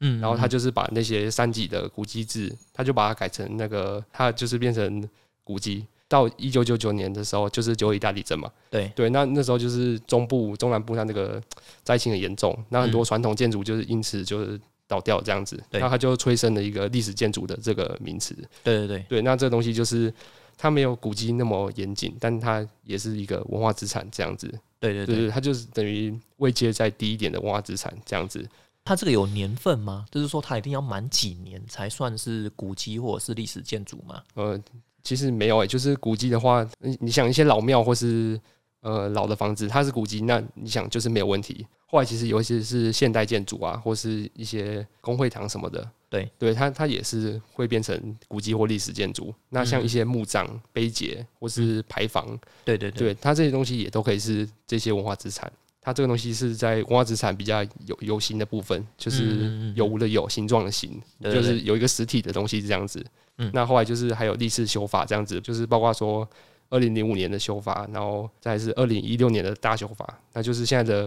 [0.00, 5.08] 嗯然后他嗯就是把那些三级的古迹制，他就把它改成那个，他就是变成
[5.44, 5.86] 古迹。
[6.08, 11.42] 到一九九九年的时候，就是九二一大地震嘛，对对，那那时候就是中部、中南部它那个
[11.82, 14.60] 灾情很严重，那很多传统建筑就是因此就是
[14.92, 18.34] 倒掉这样子，那它就催生了一个历史建筑的这个名词。
[18.62, 20.12] 对对对，对，那这个东西就是
[20.58, 24.46] 它没有古迹那么严谨，但它也是一个文化资产这样子。
[24.78, 28.46] 对对对，它就是等于位阶再低一点的文化资产这样子。
[28.84, 30.04] 它这个有年份吗？
[30.10, 34.22] 就是说它一定要满几年才算是古迹或者是历史建筑吗？
[34.34, 34.60] 呃，
[35.02, 38.38] 其实没有诶、就是古迹的话，你你想一些老庙或是
[38.82, 41.66] 呃老的房子，它是古迹，那你想就是没有问题。
[41.86, 49.34] 后来其实尤其是现代建筑啊，或是一些工会堂什么的，对对，它它也是会变成古迹或历史建筑。
[49.50, 52.26] 那像一些墓葬、碑碣或是牌坊，
[52.64, 55.50] 对对对，对它这些东西也都可以是这些文化资产。
[55.84, 63.04] 它这个东西是在文化资产比较有有形的部分，就是有无的有，形状的形，就是有一个实体的东西这样子。
[63.38, 66.26] 嗯那后来就是还有历史修法这样子，就是包括说
[66.72, 71.02] 二零零五年的修法，然后再是二零一六年的大修法，那就是现在的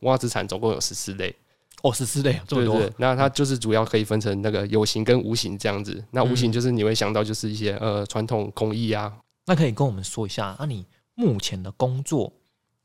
[0.00, 1.34] 文化资产总共有十四类。
[1.82, 6.04] 哦，十四类这么多，那它就是主要可以分成那个有形跟无形这样子。
[6.10, 12.32] 那无形嗯就是你会想到就是一些呃传统工艺啊，那可以跟我们说一下，那、你目前的工作，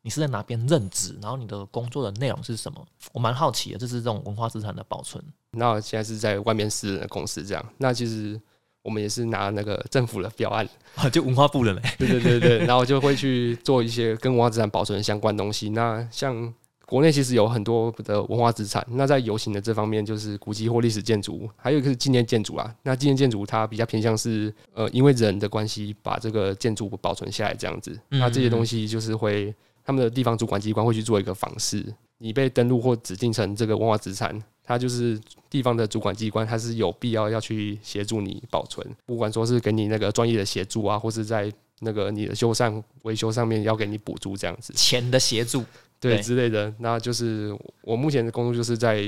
[0.03, 1.17] 你是在哪边任职？
[1.23, 2.85] 然后你的工作的内容是什么？
[3.13, 5.23] 我蛮好奇的，就是这种文化资产的保存。
[5.57, 7.73] 那现在是在外面私人的公司这样。
[7.79, 8.39] 那其实
[8.83, 11.81] 我们也是拿那个政府的标案，啊， 就文化部的嘞。
[11.97, 15.69] 对对对对， 然后就会去做一些跟文化资产保存相关东西。
[15.69, 16.53] 那像
[16.85, 22.75] 国内其实有很多的文化资产，那在游行的这方面就是古迹或历史建筑，还有一个是纪念建筑啊。
[22.83, 27.97] 那纪念建筑它比较偏向是呃，因为人的关系把这个建筑保存下来这样子。
[28.11, 31.83] 嗯那这些东西就是会他们的地方主管机关会去做一个访视，
[32.17, 45.63] 你被登录或指定成这个文化资产，它就是地方的主管机关，它是有必要要去协助你保存，不管说是给你那个专业的协助啊，或是在那个你的修缮维修上面要给你补助这样子，钱的协助，
[45.99, 46.73] 对对之类的。
[46.79, 49.03] 那就是我目前的工作就是在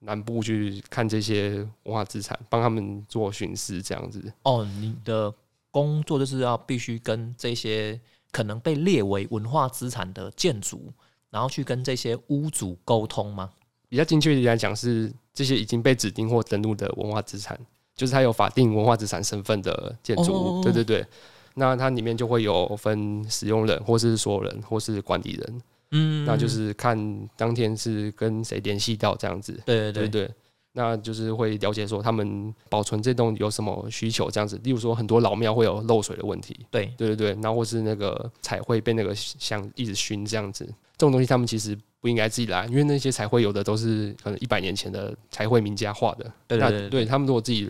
[0.00, 4.32] 南部去看这些文化资产，帮他们做巡视这样子。
[4.44, 5.32] 哦，你的
[5.70, 10.90] 工作就是要必须跟这些可能被列为文化资产的建筑，
[11.30, 13.50] 然后去跟这些屋主沟通吗？
[13.88, 17.58] 比较精确一点来讲，是这些已经被指定或登录的文化资产，
[17.96, 20.58] 就是它有法定文化资产身份的建筑物。
[20.58, 21.06] 哦对对对，
[21.54, 25.62] 那它里面就会有分使用人，或是所有人，或是管理人。
[25.90, 29.58] 嗯那就是看当天是跟谁联系到这样子。
[29.64, 30.30] 对对对。
[30.72, 34.60] 那就是会了解说他们保存这栋有什么需求这样子。
[34.62, 40.72] 例如说很多老庙会有漏水的问题，对对对对，然后或是那个彩绘被那个香一直熏这样子，这
[41.06, 47.68] 种东西他们其实不应该自己来，因为那些彩绘有的都是可能一百年前的彩绘名家画的，那对对对对他们如果自己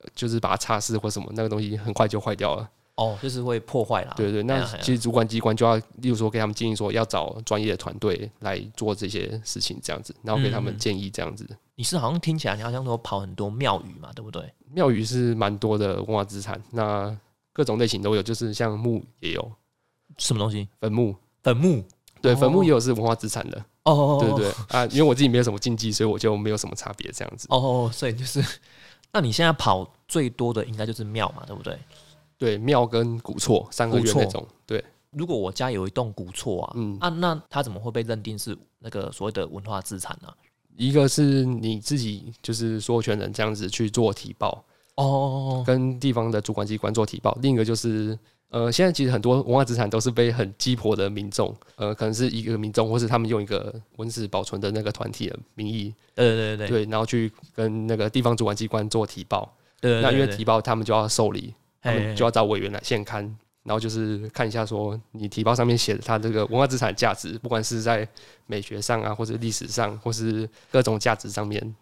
[0.00, 2.68] 呃就是把它擦拭或什么，那个东西很快就坏掉了。
[2.96, 4.14] 哦，就是会破坏啦。
[4.16, 11.46] 对对，那其实主管机关就要，例如说给他们建议说要找专业的团队来做这些事情，这样子，然后给他们嗯建议这样子。
[11.74, 14.50] 你是好像听起来你好像说跑很多庙宇嘛，对不对？
[14.72, 17.14] 庙宇是蛮多的文化资产，那
[17.52, 19.52] 各种类型都有，就是像墓也有，
[20.16, 20.66] 什么东西？
[20.80, 21.84] 坟墓，坟墓。
[22.26, 22.36] 对，哦。
[22.36, 24.54] 坟墓也有是文化资产的，哦对对对。
[24.68, 27.46] 啊，因为我自己没有什么禁忌，所以我就没有什么差别这样子。
[27.50, 28.44] 哦哦，所以就是，
[29.12, 31.78] 那你现在跑最多的应该就是庙嘛，对不对？
[32.38, 36.98] 对，庙跟古厝三个月那种，对，如果我家有一栋古厝啊，嗯。
[37.00, 40.28] 啊，那它怎么会被认定是那个所谓的文化资产呢、
[40.76, 44.62] 一个是你自己就是所有权人这样子去做提报，
[44.96, 47.36] 哦，跟地方的主管机关做提报。
[47.40, 59.52] 另一个就是，呃，现在其实很多文化资产都是被很鸡婆的民众，呃，可能是一个民众，或是他们用一个文字保存的那个团体的名义，对对对对对，然后去跟那个地方主管机关做提报。
[59.80, 63.36] 对，那因为提报他们就要受理，他嘿们就要找委员来现刊。
[63.64, 68.08] 然后就是看一下，说你提报上面写的它这个文化资产价值，不管是在
[68.46, 71.74] 美学上啊，或者历史上，或是各种价值上面，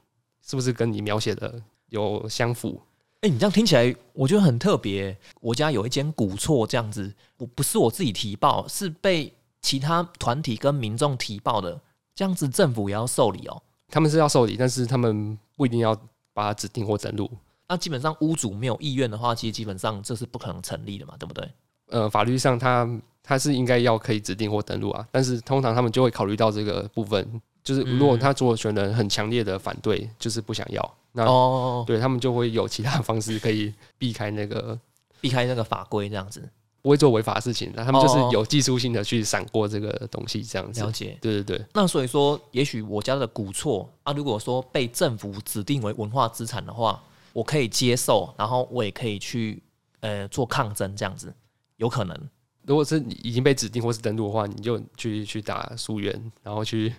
[0.43, 2.81] 是不是跟你描写的有相符？
[3.25, 5.17] 哎、你这样听起来，我觉得很特别。
[5.41, 9.33] 我家有一间古厝，这样子，我不是我自己提报，是被
[9.63, 11.81] 其他团体跟民众提报的，
[12.15, 13.63] 这样子政府也要受理哦。
[13.89, 15.99] 他们是要受理，但是他们不一定要
[16.35, 17.31] 把它指定或登录。
[17.67, 21.51] 那基本上屋主没有意愿的话，其实基本上这是不可能成立的嘛，对不对？
[21.89, 22.87] 呃，法律上他
[23.23, 34.79] 他是应该要可以指定或登录啊，但是通常他们就会考虑到这个部分，就是如果他所有权人很强烈的反对，就是不想要，那哦，对他们就会有其他方式可以避开那个
[35.23, 36.43] 避开那个法规这样子，
[36.83, 40.91] 不会做违法的事情，那他们就是哦有技术性的去闪过这个东西，这样子了。
[40.91, 41.17] 解。
[41.21, 47.01] 对对对，那所以说，也许我家的古厝啊，如果说被政府指定为文化资产的话，
[47.33, 49.63] 我可以接受，然后我也可以去
[50.01, 51.33] 呃做抗争，这样子
[51.77, 52.29] 有可能。
[52.67, 56.93] 如果是你已经被指定或是登录的话，你就去去打溯源，然后去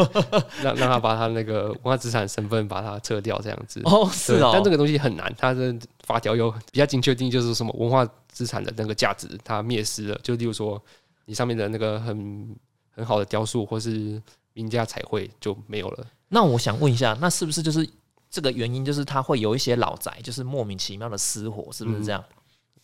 [0.62, 3.80] 让让他把他那个文化资产身份把它撤掉，这样子。
[3.84, 5.74] 哦，是对哦，但这个东西很难，它的
[6.04, 10.80] 法条有比较精确定义，就是什么文化资产的那个价值它灭失了，就例如说
[11.24, 12.56] 你上面的那个很
[12.90, 16.06] 很好的雕塑或是名家彩绘就没有了。
[16.28, 17.88] 那我想问一下，那是不是就是
[18.28, 18.84] 这个原因？
[18.84, 22.22] 就是它会有一些老宅，就是莫名其妙的失火，是不是这样？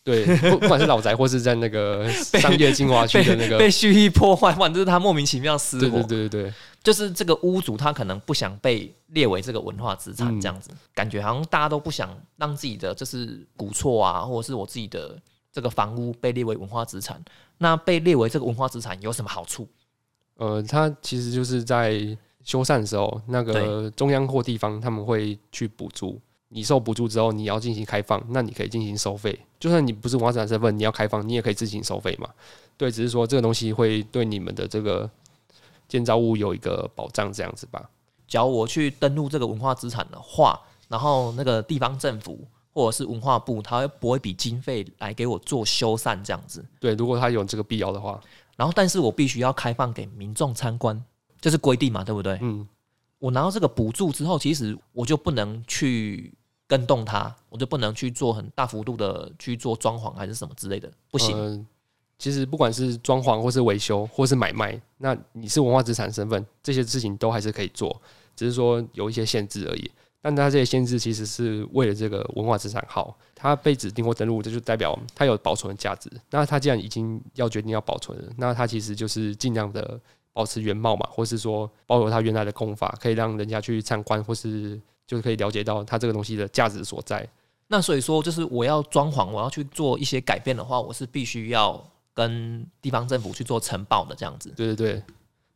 [0.03, 15.17] 对，不不管是老宅或是在那个 商业精华区的那个，被蓄意破坏，或者是他莫名其妙失火，对对对对对，就是这个屋主他可能不想被列为这个文化资产，嗯这样子、感觉好像大家都不想让自己的就是古厝啊，或者是我自己的
[15.51, 17.23] 这个房屋被列为文化资产。
[17.59, 19.65] 那被列为这个文化资产有什么好处？
[20.35, 21.93] 呃，它其实就是在
[22.43, 26.19] 修缮的时候，那个中央或地方他们会去补助。
[26.53, 29.37] 你受补助之后，你要进行开放，那你可以进行收费。
[29.59, 32.29] 就算你不是文化资产身份，你要开放，你也可以自行收费嘛。
[32.77, 35.09] 对，只是说这个东西会对你们的这个
[35.87, 37.89] 建造物有一个保障，这样子吧。
[38.27, 42.39] 只要我去登录这个文化资产的话，然后那个地方政府
[42.73, 46.65] 或者是文化部，他会拨一笔经费来给我做修缮这样子。
[46.79, 48.19] 对，如果他有这个必要的话，
[48.55, 51.03] 然后，但是我必须要开放给民众参观，
[51.41, 52.37] 这是规定嘛，对不对？
[52.41, 52.67] 嗯，
[53.19, 56.33] 我拿到这个补助之后，其实我就不能去
[56.73, 61.63] 跟动它，我就不能去做很大幅度的去做装潢还是什么之类的，不行。
[62.17, 68.01] 其实不管是装潢或是维修或是买卖，那你是文化资产身份，这些事情都还是可以做，
[68.35, 69.91] 只是说有一些限制而已。
[70.19, 76.09] 但它这些限制其实是为了这个文化资产好，它被指定或登录，这就代表它有保存的价值。
[76.31, 79.99] 那它既然已经要决定要保存，那它其实就是尽量的
[80.31, 87.27] 保持原貌嘛，或是说保留它原来的功法，可以让人家去参观，或是就是可以了解到它这个东西的价值所在。
[87.67, 91.83] 那所以说，就是我要装潢，我要去做一些改变的话，我是必须要
[92.13, 94.49] 跟地方政府去做呈报的这样子。
[94.55, 95.03] 对对对，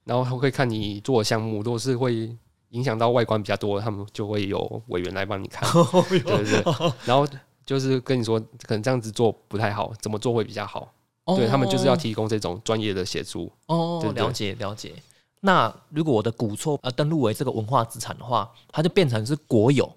[0.03, 2.35] 然后他会看你做的项目，如果是会
[2.69, 5.69] 影响到外观比较多，他们就会有委员来帮你看。
[6.09, 7.27] 对对对，然后
[7.65, 10.91] 就是跟你说，可能这样子做不太好，怎么做会比较好？
[11.35, 13.51] 对他们就是要提供这种专业的协助。
[13.65, 14.93] 哦，了解了解。
[15.39, 19.91] 那如果我的古厝呃登录为这个文化资产的话，它就变成是国有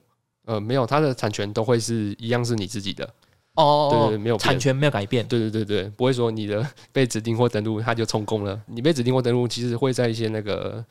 [0.45, 3.09] 呃，没有，它的产权都会是一样是你自己的。
[3.55, 5.27] 哦，对对对没有产权没有改变。
[5.27, 8.61] 对对对对，不会说你的被指定或登录，它就充公了。
[8.67, 10.85] 你被指定或登录，其实会在一些那个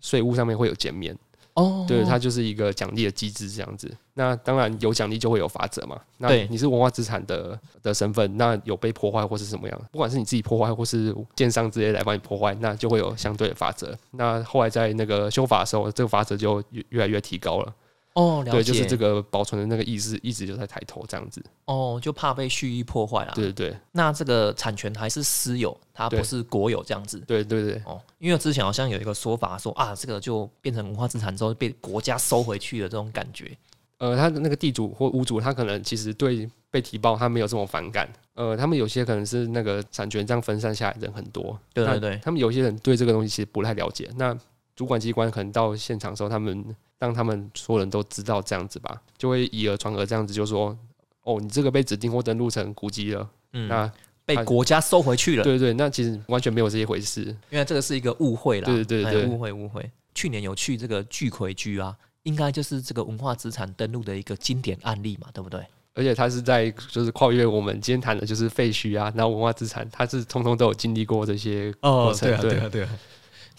[0.00, 1.16] 税务上面会有减免。
[1.54, 3.94] 哦，对，它就是一个奖励的机制这样子。
[4.14, 6.00] 那当然有奖励就会有法则嘛。
[6.18, 13.96] 那你是文化资产的的身份，那有被破坏或是什么样，不管是你自己破坏或是建商直接来帮你破坏，那就会有相对的法则。
[14.12, 17.74] 那后来在那个修法的时候，这个法则就越越来越提高了。
[18.14, 21.42] 哦，了解，对，就是这个保存的那个意识一直就在抬头这样子。
[21.64, 23.32] 哦，就怕被蓄意破坏了。
[23.34, 27.18] 对对对那这个产权还是私有，它不是国有这样子。
[27.26, 33.56] 对对对，哦，因为之前好像有一个说法说啊，这个就变成文化资产之后被国家收回去的这种感觉。
[33.98, 38.12] 呃，他的那个地主或屋主，他可能其实对被提报他没有这么反感。
[38.34, 44.10] 呃，他们有些可能是那个产权这样分散下来人很多，对对对他们有些人对这个东西其实不太了解。
[44.16, 44.36] 那
[44.74, 46.64] 主管机关可能到现场的时候，他们
[47.02, 50.78] 让他们所有人都知道这样子吧，就会以讹传讹这样子，就说
[51.24, 53.28] 哦，你这个被指定或登录成古迹了。
[53.54, 53.92] 嗯，那
[54.24, 55.42] 被国家收回去了。
[55.42, 57.22] 对对，那其实完全没有这一回事。
[57.50, 58.66] 因为这个是一个误会啦。
[58.66, 59.90] 对对对哎误会误会。
[60.14, 61.92] 去年有去这个巨魁居啊，
[62.22, 65.60] 应该就是这个文化资产登录的一个经典案例嘛，对不对？
[65.94, 72.30] 而且它是在就是跨越我们今天谈的就是废墟啊，然后文化资产，它是通通都有经历过这些过程。
[72.40, 72.88] 对啊，对啊。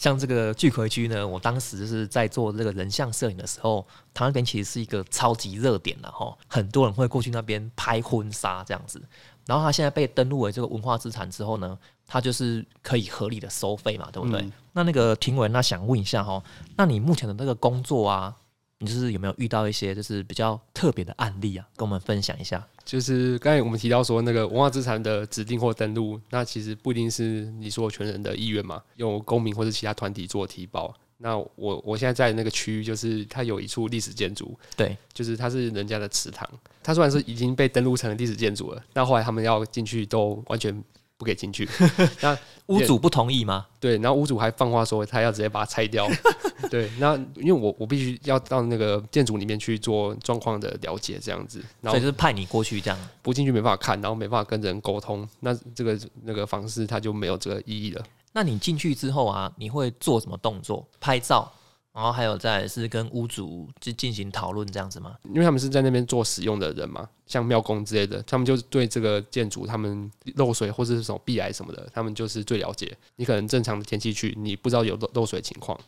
[0.03, 9.01] 像这个巨魁居呢，我当时就是在做这个人像摄影的时候，它那边其实是一个超级热点了哈，很多人会过去那边拍婚纱这样子。
[9.45, 14.41] 然后它现在被登录为这个文化资产之后呢，它就是可以合理的收费嘛，对不对？
[14.41, 16.43] 嗯那那个庭文，那想问一下哈，
[16.75, 18.35] 那你目前的那个工作啊，
[18.83, 22.61] 你就是有没有遇到一些就是比较特别的案例啊，跟我们分享一下？
[22.83, 30.93] 就是刚才我们提到说，那个文化资产的指定或登录，那其实不一定是你所有权人的意愿嘛，用公民或者其他团体做提报。
[31.19, 36.45] 那我我现在在那个区域，就是它有一处历史建筑，对，就是它是人家的祠堂，
[36.83, 40.83] 它虽然是已经被登录成历史建筑了，那后来他们要进去都完全
[41.17, 41.67] 不给进去。
[42.21, 42.37] 那
[42.67, 43.65] 屋主不同意吗？
[43.79, 46.07] 对，然后屋主还放话说他要直接把它拆掉。
[46.71, 52.97] 对，那因为我我必须要到那个建筑里面去做状况的了解，这样子，然后所以就是派你过去这样。
[53.21, 58.03] 不进去没办法看，然后没办法跟人沟通，那这个那个方式它就没有这个意义了。
[58.31, 60.87] 那你进去之后啊，你会做什么动作？
[60.99, 61.51] 拍照，
[61.93, 65.15] 然后还有再是跟屋主就进行讨论这样子吗？
[65.25, 72.97] 因为他们是在那边做使用的人嘛，像庙工之类的，他们就是对这个建筑他们漏水或者是什么壁癌什么的，他们就是最了解。
[73.15, 75.79] 你可能正常的天气去，你不知道有漏漏水情况，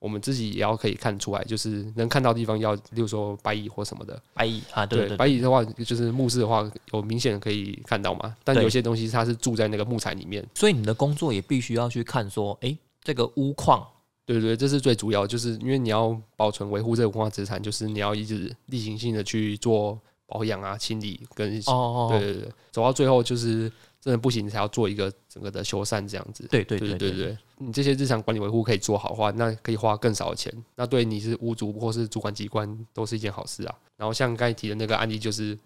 [0.00, 4.20] 我们自己也要可以看出来，就是能看到地方要，例如说白蚁或什么的。
[4.34, 8.34] 白蚁啊，对对对，白蚁的话，就是墓室的话，有明显可以看到嘛。
[8.42, 13.86] 但有些东西它是住在那个木材里面，所以你的工作也必须要去看说，诶，这个屋况，
[14.32, 23.70] 对对，这是最主要，就是因为你要保存维护这个文化资产，就是你要一直例行性的去做保养啊、清理跟哦哦，对对对，走到最后就是
[24.00, 26.46] 真的不行，才要做一个整个的修缮这样子。
[26.50, 33.74] 对对对对对对，你这些日常管理维护可以做好的话，那可以花更少的钱，那对你是屋主或是主管机关都是一件好事啊。
[33.96, 35.56] 然后像刚才提的那个案例，就是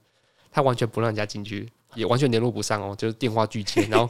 [0.51, 4.09] 他完全不让人家进去，也完全联络不上哦， 就是电话拒接，然后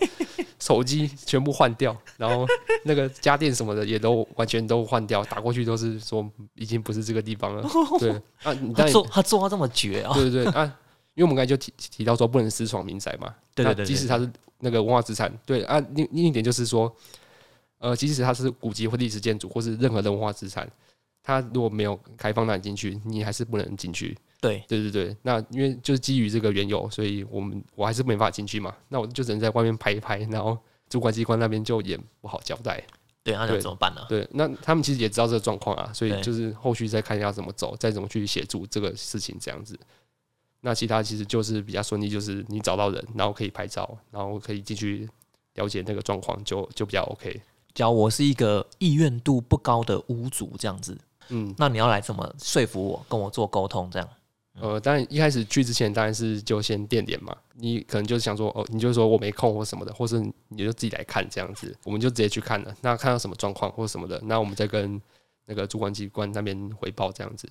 [0.59, 2.47] 手机全部换掉，然后
[2.85, 7.69] 那个家电什么的也都完全都换掉，打过去都是说已经不是这个地方了。
[7.99, 8.11] 对
[8.43, 10.65] 啊，他做他做到这么绝啊，对对对啊，
[11.15, 14.29] 因为我们刚才就提提到说不能私闯民宅嘛，对对对对即使它是
[14.61, 16.91] 那个文化资产，对啊，另另一点就是说，
[17.79, 20.67] 呃，即使它是古籍或历史建筑或是任何的文化资产，
[21.23, 24.17] 它如果没有开放让你进去，你还是不能进去。
[24.41, 30.57] 对对对对，那因为就是基于这个缘由，所以我们我还是没办法进去嘛，那我就只能在外面拍一拍，然后
[30.89, 32.83] 主管机关那边就也不好交代。
[33.25, 34.03] 对，那对怎么办呢？
[34.09, 39.77] 对，那他们其实也知道这个状况啊，所以就是后续再看要怎么走，再怎么去协助这个事情这样子。
[40.61, 45.09] 那其他其实就是比较顺利，就是你找到人，然后可以拍照，然后可以进去
[45.55, 47.41] 了解那个状况，就就比较 OK。
[47.75, 50.97] 假如我是一个意愿度不高的屋主这样子，
[51.31, 54.09] 嗯，那你要来怎么说服我，跟我做沟通这样？
[54.59, 62.75] 呃，当然一开始去之前当然是就先垫点嘛，你可能就是想说哦，你就说我没空或什么的，或是你就自己来看这样子，我们就直接去看了。
[62.81, 65.01] 那看到什么状况或什么的，那我们再跟
[65.45, 67.47] 那个主管机关那边回报这样子。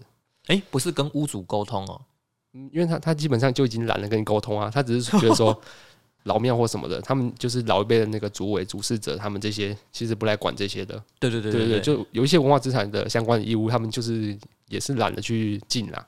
[0.47, 2.01] 诶，不是跟屋主沟通哦，
[2.53, 5.59] 嗯，因为他他基本上就已经懒得跟你沟通啊，他只是觉得说
[6.25, 11.01] 老庙或什么的，他们就是老一辈的那个主委主事者，他们这些其实不来管这些的。
[11.19, 14.35] 对对对对对对，就有一些文化资产的相关的义务，他们就是
[14.69, 16.03] 也是懒得去尽啦。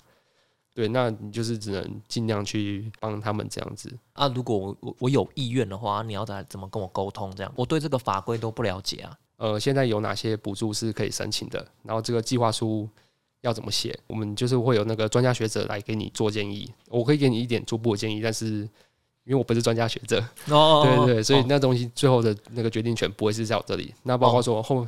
[0.77, 3.91] 对，那你就是只能尽量去帮他们这样子。
[4.13, 7.33] 啊，如果我我我有意愿的话，你要怎怎么跟我沟通？
[7.35, 9.17] 这样，我对这个法规都不了解啊。
[9.37, 11.67] 呃，现在有哪些补助是可以申请的？
[11.81, 12.87] 然后这个计划书
[13.41, 13.99] 要怎么写？
[14.05, 16.71] 我们就是会有那个专家学者来给你做建议。
[16.89, 18.45] 我可以给你一点初步的建议，但是
[19.23, 23.91] 因为我不是专家学者，哦对对对，所以哦那东西最后的那个决定权不会是在我这里。
[24.03, 24.87] 那包括说后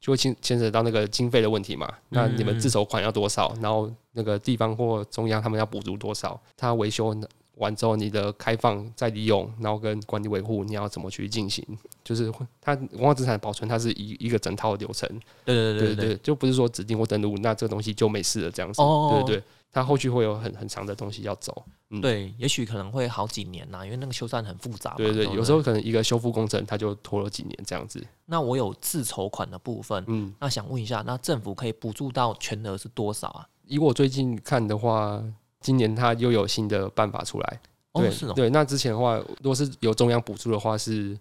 [0.00, 1.92] 就会牵牵扯到那个经费的问题嘛。
[2.08, 3.54] 那你们嗯自筹款要多少？
[3.60, 6.40] 然后那个地方或中央他们要补助多少？
[6.56, 7.14] 它维修
[7.56, 11.62] 完之后，你的开放再利用，然后跟管理维护，你要怎么去进行？
[12.02, 15.06] 就是会它文化资产保存，它是一一个整套的流程。
[15.44, 18.80] 对对对对对，就不是说指定或登录，那这个东西就没事了这样子。
[18.80, 19.42] 哦对对，
[19.72, 21.64] 它后续会有很很长的东西要走。
[21.92, 24.96] 嗯对，也许可能会好几年呐，因为那个修缮很复杂嘛。
[24.96, 28.00] 对对，有时候可能一个修复工程，它就拖了几年这样子。
[28.26, 33.48] 那我有自筹款的部分，嗯，那想问一下，那政府可以补助到全额是多少啊？
[33.64, 35.20] 以我最近看的话，
[35.60, 37.60] 今年它又有新的办法出来。
[37.92, 41.18] 哦，对是哦，对，那之前的话，如果是有中央补助的话，是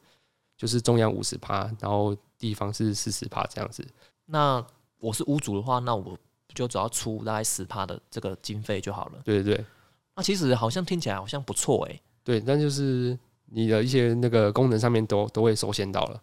[0.56, 3.84] 就是中央五十趴，然后地方是四十趴这样子。
[4.28, 4.64] 那
[5.00, 6.16] 我是屋主的话，那我
[6.60, 9.22] 就只要出大概十趴的这个经费就好了。
[9.24, 9.66] 对对对
[10.14, 16.22] 那其实好像听起来好像不错哎、对，但就是你的一些那个功能上面都都会受限到了。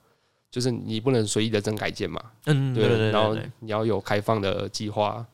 [0.51, 3.35] 就是你不能随意的增改建嘛，嗯，对对对然后。
[3.61, 5.27] 你要有开放的计划，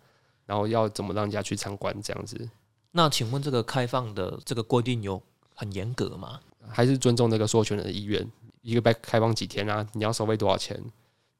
[0.46, 2.48] 然后要怎么让人家去参观这样子，
[2.92, 5.20] 那请问这个开放的这个规定有
[5.54, 6.40] 很严格吗？
[6.68, 8.24] 还是尊重那个授权人的意愿。
[8.62, 9.84] 一个拜开放几天啊？
[9.92, 10.80] 你要收费多少钱？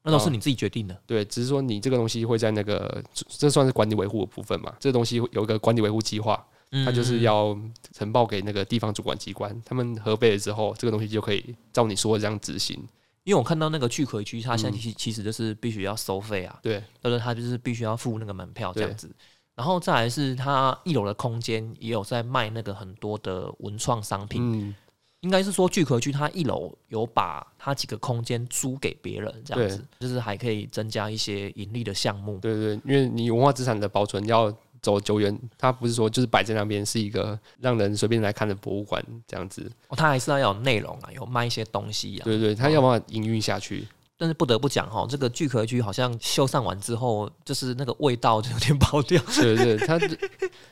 [0.03, 0.95] 那都是你自己决定的。
[1.07, 4.73] 对，只是说你这个东西会在那个，这这算是管理维护的部分嘛？
[4.79, 6.85] 这个东西有一个管理维护计划，嗯。
[6.85, 7.57] 它就是要
[7.93, 12.77] 呈报给那个地方主管机关，他们核备了之后，这个东西就可以照你说的这样执行。
[13.23, 14.79] 因为我看到那个聚葵区，它现在嗯。
[14.79, 16.83] 其其实就是必须要收费啊，对。
[17.01, 19.09] 对对，它就是必须要付那个门票这样子。
[19.55, 24.75] 然后再来是它一楼的空间也有在卖那个很多的文创商品，嗯，
[25.23, 32.37] 应该是说聚合区它一楼有把它几个空间租给别人这样子，就是还可以增加一些盈利的项目。
[32.39, 39.71] 对对，因为你文化资产的保存要走久远，它不是说就是摆在那边是一个让人随便来看的博物馆这样子。
[39.87, 42.23] 哦，它还是要有内容啊，有卖一些东西啊。
[42.25, 43.87] 对对，它要不要营运下去。
[44.17, 49.21] 但是不得不讲哈，这个聚合区好像修缮完之后，就是那个味道就有点跑掉。
[49.35, 49.99] 对对，它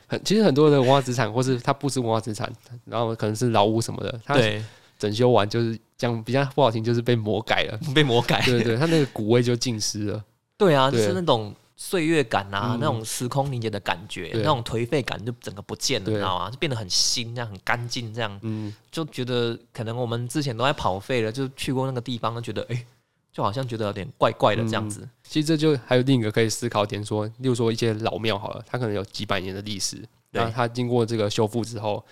[0.06, 2.50] 很其实很多的文化资产，或是它不是文化资产，
[2.84, 4.64] 然后可能是老屋什么的，它对，
[4.98, 7.78] 整修完就是讲比较不好听，就是被魔改了。
[7.94, 8.40] 被魔改。
[8.44, 10.24] 对对，它那个古味就尽失了。
[10.56, 16.48] 对啊，就是那种岁月感啊，嗯那种时空凝结的感觉，对那种颓废感就整个不见了，你知道吗？
[16.48, 22.86] 就变得很新，这样很干净，这样嗯，就觉得可能我们之前都在跑废了，就去过那个地方，就觉得哎、
[23.32, 25.08] 就好像觉得有点怪怪的这样子。
[25.22, 32.04] 其实这就还有另一个可以思考点说，例如说一些老庙好了，它可能有几百年的历史，然后它经过这个修复之后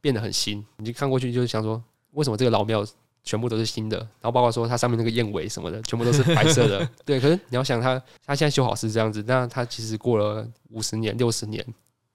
[0.00, 2.86] 变得很新，你就看过去就是想说，为什么这个老庙
[3.24, 3.96] 全部都是新的？
[3.98, 6.88] 然后包括说它上面那个燕尾什么的，全部都是白色的。
[7.04, 11.66] 对，可是你要想它，它现在修好是这样子，那它其实过了五十年、六十年。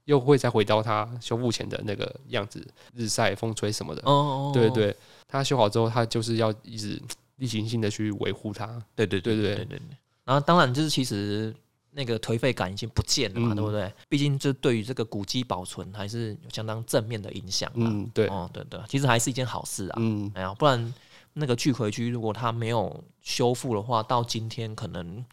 [0.05, 2.59] 又会再回到它修复前的那个样子，
[2.95, 4.01] 日晒、风吹什么的。
[4.03, 4.93] 哦，对对，
[5.27, 6.99] 它修好之后，它就是要一直
[7.41, 9.81] 例行性的去维护它对对对对对对。
[10.23, 11.53] 然后当然就是其实
[11.89, 13.91] 那个颓废感已经不见了嘛对不对？
[14.07, 18.27] 毕竟这对于这个古迹保存还是有相当正面的影响嘛嗯对。
[18.27, 19.95] 哦对对其实还是一件好事啊。
[19.97, 20.31] 嗯。
[20.35, 20.93] 哎呀不然
[21.33, 25.25] 那个巨魁居如果它没有修复的话到今天可能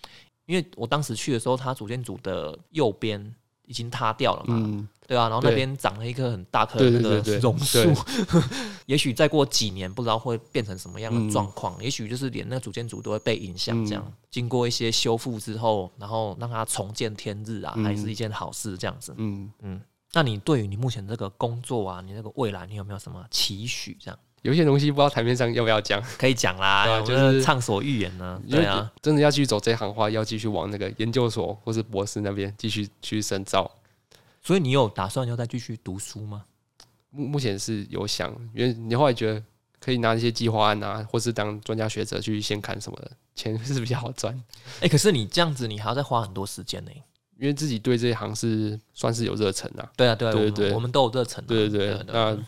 [0.46, 3.34] 因为我当时去的时候它组建组的右边
[3.66, 7.78] 已经塌掉了嘛对啊，然后那对边长了一棵很大棵的那个榕树，
[8.84, 19.14] 也许再过几年，不知道会变成什么样的嗯状况，也许就是连那个主建筑都会被影响，这样、嗯经过一些修复之后，然后让它重见天日啊，嗯还是一件好事，这样子。
[19.16, 19.80] 嗯，嗯，
[20.12, 23.96] 那你对于你目前这个工作啊，你那个未来，你有没有什么期许？
[23.98, 28.38] 这样有一些东西不知道台面上要不要讲，可以讲啦，就是们畅所欲言呢。
[28.48, 33.68] 对啊，真的要继续走这行的话，要继续往那个研究所或是博士那边继续去深造。
[34.49, 36.42] 所以你有打算要再继续读书吗？
[37.11, 39.44] 目目前是有想，因为你后来觉得
[39.78, 44.34] 可以拿一些计划案啊，或是当专家学者去先看什么的，钱是比较好赚。
[44.80, 46.90] 哎、可是你这样子，你还要再花很多时间呢、
[47.38, 49.92] 因为自己对这一行是算是有热忱啊。
[49.94, 51.46] 对啊，对对对我们都有热忱、啊。
[51.46, 52.38] 对对对，对那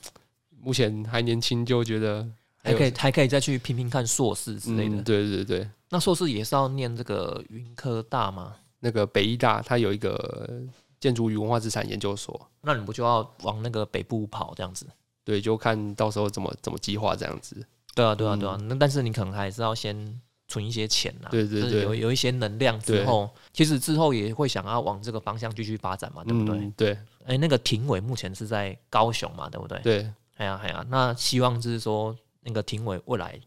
[0.58, 2.26] 目前还年轻，就觉得
[2.62, 4.96] 还可以还可以再去拼拼看硕士之类的。
[4.96, 8.56] 嗯对对对，那硕士也是要念这个云科大吗？
[8.82, 10.62] 那个北医大它有一个
[11.00, 14.86] 建筑与文化资产研究所，那你不就要往那个北部跑这样子？
[15.24, 17.66] 对，就看到时候怎么怎么计划这样子。
[17.94, 18.56] 对啊，对啊，对啊。
[18.68, 26.58] 那但是你可能还是要先存一些钱呐、对对对就是有有一些能量之后，其实之后也会想要往这个方向继续发展嘛，对不对？
[26.58, 29.78] 嗯对哎、那个庭委目前是在高雄嘛，对不对？
[29.82, 33.38] 对，哎呀哎呀，那希望就是说那个庭委未来。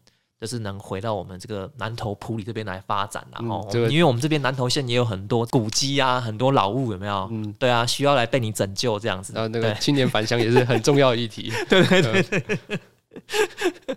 [0.44, 7.26] 就是能回到我们这个南投埔里这边来发展啦，哦、因为我们这边南投县也有很多古迹啊，很多老物，有没有？
[7.32, 9.32] 嗯，对啊，需要来被你拯救这样子。
[9.34, 11.50] 然后那个青年返乡也是很重要的议题。
[11.66, 12.78] 对对对对。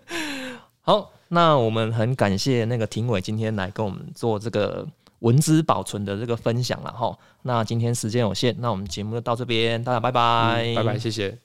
[0.80, 4.86] 好，那我们很感谢那个庭伟今天来跟我们做这个
[5.18, 7.14] 文字保存的这个分享了哈。
[7.42, 11.38] 那今天时间有限，那我们节目就到这边，大家拜拜，拜拜，谢谢。